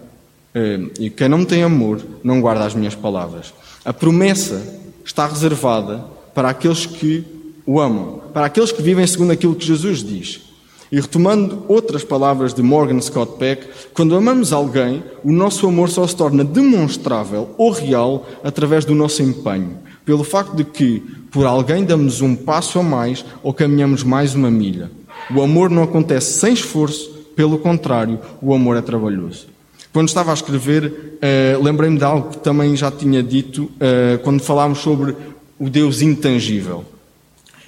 eh, 0.55 0.81
e 1.01 1.11
quem 1.11 1.29
não 1.29 1.45
tem 1.45 1.63
amor, 1.63 2.01
não 2.23 2.41
guarda 2.41 2.65
as 2.65 2.75
minhas 2.75 2.95
palavras. 2.95 3.53
A 3.85 3.93
promessa 3.93 4.63
está 5.05 5.27
reservada 5.27 6.05
para 6.35 6.51
aqueles 6.51 6.87
que 6.87 7.25
o 7.67 7.81
amam, 7.81 8.23
para 8.33 8.47
aqueles 8.47 8.71
que 8.71 8.81
vivem 8.81 9.07
segundo 9.07 9.33
aquilo 9.33 9.55
que 9.55 9.67
Jesus 9.67 10.05
diz. 10.05 10.48
E 10.91 11.01
retomando 11.01 11.65
outras 11.69 12.03
palavras 12.03 12.55
de 12.55 12.63
Morgan 12.63 13.01
Scott 13.01 13.33
Peck, 13.39 13.67
quando 13.93 14.17
amamos 14.17 14.53
alguém, 14.53 15.03
o 15.23 15.31
nosso 15.31 15.67
amor 15.67 15.91
só 15.91 16.07
se 16.07 16.17
torna 16.17 16.43
demonstrável 16.43 17.51
ou 17.59 17.71
real 17.71 18.27
através 18.43 18.85
do 18.85 18.95
nosso 18.95 19.23
empenho, 19.23 19.79
pelo 20.05 20.25
facto 20.25 20.57
de 20.57 20.65
que, 20.65 21.01
por 21.31 21.45
alguém, 21.45 21.85
damos 21.85 22.23
um 22.23 22.35
passo 22.35 22.79
a 22.79 22.83
mais 22.83 23.25
ou 23.43 23.53
caminhamos 23.53 24.03
mais 24.03 24.35
uma 24.35 24.51
milha. 24.51 24.91
O 25.35 25.43
amor 25.43 25.69
não 25.69 25.83
acontece 25.83 26.39
sem 26.39 26.55
esforço, 26.55 27.11
pelo 27.37 27.59
contrário, 27.59 28.19
o 28.41 28.55
amor 28.55 28.77
é 28.77 28.81
trabalhoso. 28.81 29.47
Quando 29.93 30.09
estava 30.09 30.31
a 30.31 30.35
escrever, 30.35 30.87
uh, 30.87 31.63
lembrei-me 31.63 31.99
de 31.99 32.05
algo 32.05 32.31
que 32.31 32.39
também 32.39 32.75
já 32.77 32.91
tinha 32.91 33.23
dito 33.23 33.65
uh, 33.65 34.19
quando 34.23 34.41
falámos 34.41 34.79
sobre 34.79 35.15
o 35.59 35.69
Deus 35.69 36.03
intangível. 36.03 36.85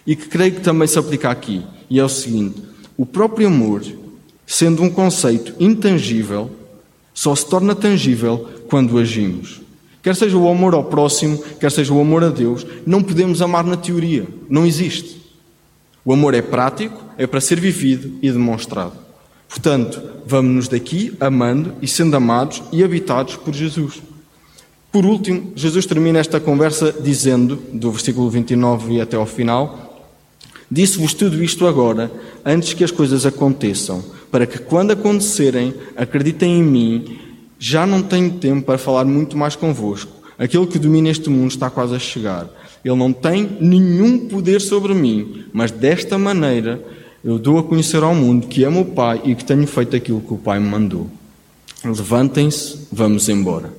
E 0.07 0.17
que 0.17 0.27
creio 0.29 0.53
que 0.53 0.61
também 0.61 0.89
se 0.89 0.99
aplica 0.99 1.31
aqui. 1.31 1.63
E 1.89 1.99
é 1.99 2.05
o 2.05 2.09
seguinte: 2.09 2.63
o 3.01 3.07
próprio 3.07 3.47
amor, 3.47 3.83
sendo 4.47 4.83
um 4.83 4.91
conceito 4.91 5.55
intangível, 5.59 6.51
só 7.15 7.35
se 7.35 7.47
torna 7.47 7.75
tangível 7.75 8.47
quando 8.69 8.99
agimos. 8.99 9.63
Quer 10.03 10.15
seja 10.15 10.37
o 10.37 10.47
amor 10.47 10.75
ao 10.75 10.85
próximo, 10.85 11.43
quer 11.59 11.73
seja 11.73 11.95
o 11.95 12.01
amor 12.01 12.23
a 12.23 12.29
Deus, 12.29 12.67
não 12.85 13.03
podemos 13.03 13.41
amar 13.41 13.65
na 13.65 13.79
teoria. 13.79 14.27
Não 14.51 14.67
existe. 14.67 15.19
O 16.05 16.13
amor 16.13 16.35
é 16.35 16.43
prático, 16.43 17.03
é 17.17 17.27
para 17.27 17.41
ser 17.41 17.59
vivido 17.59 18.19
e 18.21 18.31
demonstrado. 18.31 18.93
Portanto, 19.49 20.03
vamos-nos 20.27 20.69
daqui 20.69 21.17
amando 21.19 21.73
e 21.81 21.89
sendo 21.89 22.15
amados 22.19 22.63
e 22.71 22.85
habitados 22.85 23.35
por 23.35 23.55
Jesus. 23.55 24.03
Por 24.93 25.07
último, 25.07 25.55
Jesus 25.57 25.87
termina 25.87 26.19
esta 26.19 26.39
conversa 26.39 26.93
dizendo, 26.93 27.57
do 27.73 27.93
versículo 27.93 28.29
29 28.29 28.93
e 28.93 29.01
até 29.01 29.17
ao 29.17 29.25
final, 29.25 29.90
Disse-vos 30.71 31.15
tudo 31.15 31.43
isto 31.43 31.67
agora, 31.67 32.11
antes 32.45 32.75
que 32.75 32.85
as 32.85 32.93
coisas 32.93 33.27
aconteçam, 33.27 34.05
para 34.31 34.47
que 34.47 34.59
quando 34.59 34.93
acontecerem, 34.93 35.75
acreditem 35.97 36.61
em 36.61 36.63
mim. 36.63 37.19
Já 37.59 37.85
não 37.87 38.03
tenho 38.03 38.31
tempo 38.33 38.67
para 38.67 38.79
falar 38.79 39.05
muito 39.05 39.37
mais 39.37 39.57
convosco. 39.57 40.13
Aquele 40.39 40.67
que 40.67 40.79
domina 40.79 41.11
este 41.11 41.29
mundo 41.29 41.51
está 41.51 41.69
quase 41.69 41.95
a 41.95 41.99
chegar. 41.99 42.49
Ele 42.85 42.97
não 42.97 43.13
tem 43.13 43.59
nenhum 43.61 44.29
poder 44.29 44.61
sobre 44.61 44.95
mim, 44.95 45.45
mas 45.53 45.71
desta 45.71 46.17
maneira 46.17 46.83
eu 47.23 47.39
dou 47.39 47.59
a 47.59 47.63
conhecer 47.63 48.03
ao 48.03 48.15
mundo 48.15 48.47
que 48.47 48.65
amo 48.65 48.81
o 48.81 48.87
Pai 48.87 49.21
e 49.25 49.35
que 49.35 49.45
tenho 49.45 49.67
feito 49.67 49.95
aquilo 49.95 50.21
que 50.21 50.33
o 50.33 50.39
Pai 50.39 50.59
me 50.59 50.69
mandou. 50.69 51.11
Levantem-se, 51.85 52.87
vamos 52.91 53.29
embora. 53.29 53.73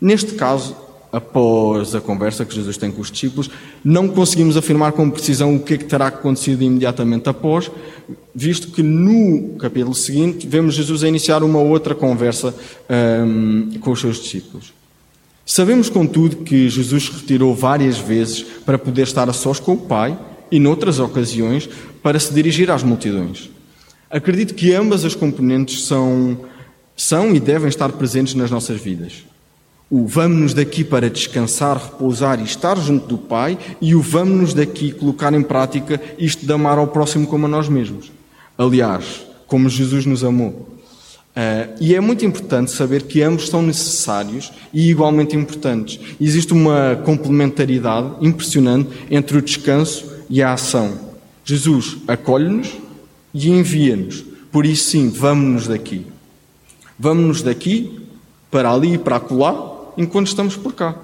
Neste 0.00 0.34
caso, 0.34 0.74
após 1.12 1.94
a 1.94 2.00
conversa 2.00 2.44
que 2.44 2.54
Jesus 2.54 2.76
tem 2.76 2.90
com 2.90 3.00
os 3.00 3.10
discípulos, 3.10 3.50
não 3.84 4.08
conseguimos 4.08 4.56
afirmar 4.56 4.92
com 4.92 5.08
precisão 5.10 5.56
o 5.56 5.60
que 5.60 5.74
é 5.74 5.78
que 5.78 5.84
terá 5.84 6.08
acontecido 6.08 6.62
imediatamente 6.62 7.28
após, 7.28 7.70
visto 8.34 8.70
que 8.70 8.82
no 8.82 9.56
capítulo 9.58 9.94
seguinte 9.94 10.46
vemos 10.46 10.74
Jesus 10.74 11.02
a 11.02 11.08
iniciar 11.08 11.42
uma 11.42 11.60
outra 11.60 11.94
conversa 11.94 12.54
um, 13.24 13.78
com 13.80 13.90
os 13.90 14.00
seus 14.00 14.20
discípulos. 14.20 14.72
Sabemos, 15.46 15.88
contudo, 15.88 16.36
que 16.36 16.68
Jesus 16.68 17.08
retirou 17.08 17.54
várias 17.54 17.96
vezes 17.96 18.42
para 18.42 18.78
poder 18.78 19.02
estar 19.02 19.30
a 19.30 19.32
sós 19.32 19.58
com 19.58 19.72
o 19.72 19.78
Pai 19.78 20.18
e, 20.50 20.60
noutras 20.60 20.98
ocasiões, 20.98 21.68
para 22.02 22.20
se 22.20 22.34
dirigir 22.34 22.70
às 22.70 22.82
multidões. 22.82 23.48
Acredito 24.10 24.54
que 24.54 24.74
ambas 24.74 25.06
as 25.06 25.14
componentes 25.14 25.84
são, 25.84 26.38
são 26.94 27.34
e 27.34 27.40
devem 27.40 27.68
estar 27.68 27.90
presentes 27.92 28.34
nas 28.34 28.50
nossas 28.50 28.78
vidas. 28.78 29.24
O 29.90 30.06
vamos-nos 30.06 30.52
daqui 30.52 30.84
para 30.84 31.08
descansar, 31.08 31.76
repousar 31.76 32.40
e 32.40 32.44
estar 32.44 32.78
junto 32.78 33.06
do 33.06 33.18
Pai, 33.18 33.58
e 33.80 33.94
o 33.94 34.02
vamos-nos 34.02 34.52
daqui 34.52 34.92
colocar 34.92 35.32
em 35.32 35.42
prática 35.42 36.00
isto 36.18 36.44
de 36.44 36.52
amar 36.52 36.76
ao 36.76 36.88
próximo 36.88 37.26
como 37.26 37.46
a 37.46 37.48
nós 37.48 37.68
mesmos. 37.68 38.12
Aliás, 38.56 39.26
como 39.46 39.68
Jesus 39.68 40.04
nos 40.04 40.22
amou. 40.22 40.68
Uh, 41.38 41.72
e 41.80 41.94
é 41.94 42.00
muito 42.00 42.24
importante 42.24 42.70
saber 42.72 43.02
que 43.02 43.22
ambos 43.22 43.48
são 43.48 43.62
necessários 43.62 44.52
e 44.74 44.90
igualmente 44.90 45.36
importantes. 45.36 46.00
Existe 46.20 46.52
uma 46.52 47.00
complementaridade 47.04 48.10
impressionante 48.20 48.90
entre 49.10 49.38
o 49.38 49.42
descanso 49.42 50.04
e 50.28 50.42
a 50.42 50.52
ação. 50.52 50.98
Jesus 51.44 51.96
acolhe-nos 52.08 52.76
e 53.32 53.48
envia-nos. 53.48 54.24
Por 54.50 54.66
isso, 54.66 54.90
sim, 54.90 55.08
vamos-nos 55.08 55.68
daqui. 55.68 56.06
Vamos-nos 56.98 57.40
daqui 57.40 58.00
para 58.50 58.72
ali 58.72 58.94
e 58.94 58.98
para 58.98 59.16
acolá, 59.16 59.77
enquanto 59.98 60.28
estamos 60.28 60.56
por 60.56 60.72
cá. 60.72 60.96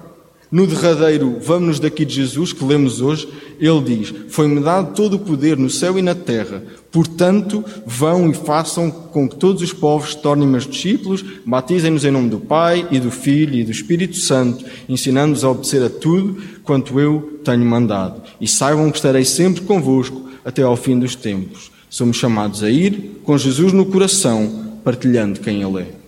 No 0.51 0.65
derradeiro 0.65 1.37
Vamos-nos 1.41 1.79
daqui 1.79 2.05
de 2.05 2.15
Jesus, 2.15 2.53
que 2.53 2.63
lemos 2.63 3.01
hoje, 3.01 3.27
ele 3.59 3.81
diz: 3.81 4.13
Foi-me 4.29 4.61
dado 4.61 4.95
todo 4.95 5.15
o 5.15 5.19
poder 5.19 5.57
no 5.57 5.69
céu 5.69 5.99
e 5.99 6.01
na 6.01 6.15
terra. 6.15 6.63
Portanto, 6.91 7.63
vão 7.85 8.29
e 8.29 8.33
façam 8.33 8.89
com 8.89 9.27
que 9.27 9.35
todos 9.35 9.61
os 9.61 9.73
povos 9.73 10.11
se 10.11 10.17
tornem 10.21 10.47
meus 10.47 10.65
discípulos, 10.65 11.25
batizem-nos 11.45 12.05
em 12.05 12.11
nome 12.11 12.29
do 12.29 12.39
Pai 12.39 12.87
e 12.89 12.99
do 12.99 13.11
Filho 13.11 13.55
e 13.55 13.63
do 13.65 13.71
Espírito 13.71 14.15
Santo, 14.15 14.63
ensinando-os 14.87 15.43
a 15.43 15.49
obedecer 15.49 15.83
a 15.83 15.89
tudo 15.89 16.41
quanto 16.63 16.99
eu 16.99 17.39
tenho 17.43 17.65
mandado. 17.65 18.21
E 18.39 18.47
saibam 18.47 18.89
que 18.89 18.97
estarei 18.97 19.25
sempre 19.25 19.61
convosco 19.63 20.29
até 20.45 20.61
ao 20.61 20.77
fim 20.77 20.97
dos 20.97 21.15
tempos. 21.15 21.69
Somos 21.89 22.17
chamados 22.17 22.63
a 22.63 22.69
ir 22.69 23.19
com 23.23 23.37
Jesus 23.37 23.73
no 23.73 23.85
coração, 23.85 24.79
partilhando 24.83 25.39
quem 25.39 25.61
Ele 25.61 25.81
é. 25.81 26.04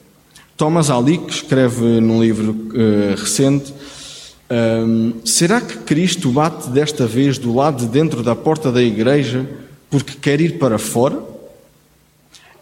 Thomas 0.58 0.90
Ali, 0.90 1.20
que 1.20 1.32
escreve 1.32 2.02
num 2.02 2.20
livro 2.20 2.52
uh, 2.52 3.16
recente, 3.16 3.72
um, 4.50 5.14
será 5.24 5.62
que 5.62 5.78
Cristo 5.78 6.32
bate 6.32 6.72
desta 6.72 7.06
vez 7.06 7.38
do 7.38 7.54
lado 7.54 7.86
de 7.86 7.92
dentro 7.92 8.24
da 8.24 8.36
porta 8.36 8.72
da 8.72 8.82
igreja 8.82 9.48
porque 9.88 10.14
quer 10.20 10.42
ir 10.42 10.58
para 10.58 10.80
fora? 10.80 11.22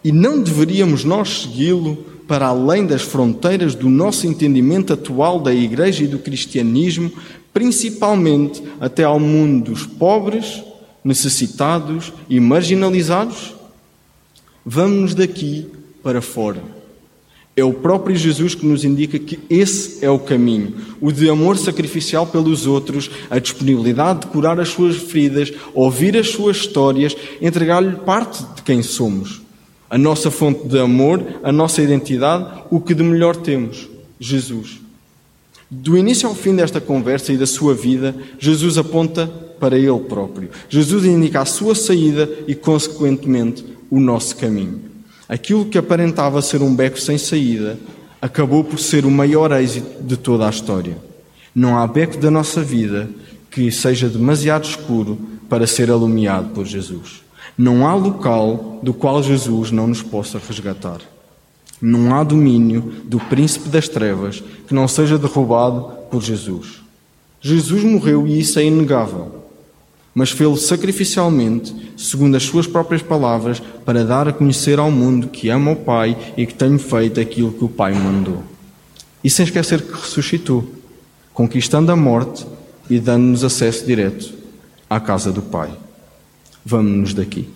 E 0.04 0.12
não 0.12 0.42
deveríamos 0.42 1.04
nós 1.04 1.42
segui-lo 1.42 1.96
para 2.28 2.48
além 2.48 2.84
das 2.84 3.00
fronteiras 3.00 3.74
do 3.74 3.88
nosso 3.88 4.26
entendimento 4.26 4.92
atual 4.92 5.40
da 5.40 5.54
igreja 5.54 6.04
e 6.04 6.06
do 6.06 6.18
cristianismo, 6.18 7.10
principalmente 7.50 8.62
até 8.78 9.04
ao 9.04 9.18
mundo 9.18 9.70
dos 9.70 9.86
pobres, 9.86 10.62
necessitados 11.02 12.12
e 12.28 12.38
marginalizados? 12.40 13.54
Vamos 14.66 15.14
daqui 15.14 15.66
para 16.02 16.20
fora 16.20 16.75
É 17.56 17.64
o 17.64 17.72
próprio 17.72 18.14
Jesus 18.14 18.54
que 18.54 18.66
nos 18.66 18.84
indica 18.84 19.18
que 19.18 19.38
esse 19.48 20.04
é 20.04 20.10
o 20.10 20.18
caminho, 20.18 20.74
o 21.00 21.10
de 21.10 21.26
amor 21.30 21.56
sacrificial 21.56 22.26
pelos 22.26 22.66
outros, 22.66 23.10
a 23.30 23.38
disponibilidade 23.38 24.20
de 24.20 24.26
curar 24.26 24.60
as 24.60 24.68
suas 24.68 24.96
feridas, 24.96 25.50
ouvir 25.72 26.18
as 26.18 26.28
suas 26.28 26.58
histórias, 26.58 27.16
entregar-lhe 27.40 27.96
parte 27.96 28.44
de 28.54 28.62
quem 28.62 28.82
somos. 28.82 29.40
A 29.88 29.96
nossa 29.96 30.30
fonte 30.30 30.68
de 30.68 30.78
amor, 30.78 31.24
a 31.42 31.50
nossa 31.50 31.80
identidade, 31.80 32.62
o 32.70 32.78
que 32.78 32.92
de 32.92 33.02
melhor 33.02 33.34
temos: 33.34 33.88
Jesus. 34.20 34.78
Do 35.70 35.96
início 35.96 36.28
ao 36.28 36.34
fim 36.34 36.54
desta 36.54 36.80
conversa 36.80 37.32
e 37.32 37.38
da 37.38 37.46
sua 37.46 37.72
vida, 37.72 38.14
Jesus 38.38 38.76
aponta 38.76 39.26
para 39.58 39.78
Ele 39.78 39.98
próprio. 40.00 40.50
Jesus 40.68 41.06
indica 41.06 41.40
a 41.40 41.46
sua 41.46 41.74
saída 41.74 42.28
e, 42.46 42.54
consequentemente, 42.54 43.64
o 43.90 43.98
nosso 43.98 44.36
caminho. 44.36 44.95
Aquilo 45.28 45.66
que 45.66 45.78
aparentava 45.78 46.40
ser 46.40 46.62
um 46.62 46.74
beco 46.74 47.00
sem 47.00 47.18
saída 47.18 47.78
acabou 48.22 48.62
por 48.62 48.78
ser 48.78 49.04
o 49.04 49.10
maior 49.10 49.50
êxito 49.52 50.02
de 50.02 50.16
toda 50.16 50.46
a 50.46 50.50
história. 50.50 50.96
Não 51.54 51.78
há 51.78 51.86
beco 51.86 52.16
da 52.18 52.30
nossa 52.30 52.62
vida 52.62 53.08
que 53.50 53.70
seja 53.72 54.08
demasiado 54.08 54.64
escuro 54.64 55.18
para 55.48 55.66
ser 55.66 55.90
alumiado 55.90 56.50
por 56.50 56.64
Jesus. 56.64 57.22
Não 57.58 57.86
há 57.86 57.94
local 57.94 58.78
do 58.82 58.92
qual 58.92 59.22
Jesus 59.22 59.70
não 59.70 59.86
nos 59.86 60.02
possa 60.02 60.38
resgatar. 60.38 61.00
Não 61.80 62.14
há 62.14 62.22
domínio 62.22 62.92
do 63.04 63.18
príncipe 63.18 63.68
das 63.68 63.88
trevas 63.88 64.42
que 64.66 64.74
não 64.74 64.86
seja 64.86 65.18
derrubado 65.18 65.90
por 66.10 66.22
Jesus. 66.22 66.82
Jesus 67.40 67.82
morreu 67.82 68.26
e 68.26 68.40
isso 68.40 68.58
é 68.58 68.64
inegável 68.64 69.35
mas 70.16 70.30
fê-lo 70.30 70.56
sacrificialmente, 70.56 71.92
segundo 71.94 72.38
as 72.38 72.42
suas 72.42 72.66
próprias 72.66 73.02
palavras, 73.02 73.60
para 73.84 74.02
dar 74.02 74.26
a 74.26 74.32
conhecer 74.32 74.78
ao 74.78 74.90
mundo 74.90 75.28
que 75.28 75.50
ama 75.50 75.72
o 75.72 75.76
Pai 75.76 76.16
e 76.38 76.46
que 76.46 76.54
tem 76.54 76.78
feito 76.78 77.20
aquilo 77.20 77.52
que 77.52 77.62
o 77.62 77.68
Pai 77.68 77.92
mandou. 77.92 78.42
E 79.22 79.28
sem 79.28 79.44
esquecer 79.44 79.82
que 79.82 79.92
ressuscitou, 79.92 80.66
conquistando 81.34 81.92
a 81.92 81.96
morte 81.96 82.46
e 82.88 82.98
dando-nos 82.98 83.44
acesso 83.44 83.84
direto 83.84 84.32
à 84.88 84.98
casa 84.98 85.30
do 85.30 85.42
Pai. 85.42 85.70
Vamos-nos 86.64 87.12
daqui. 87.12 87.50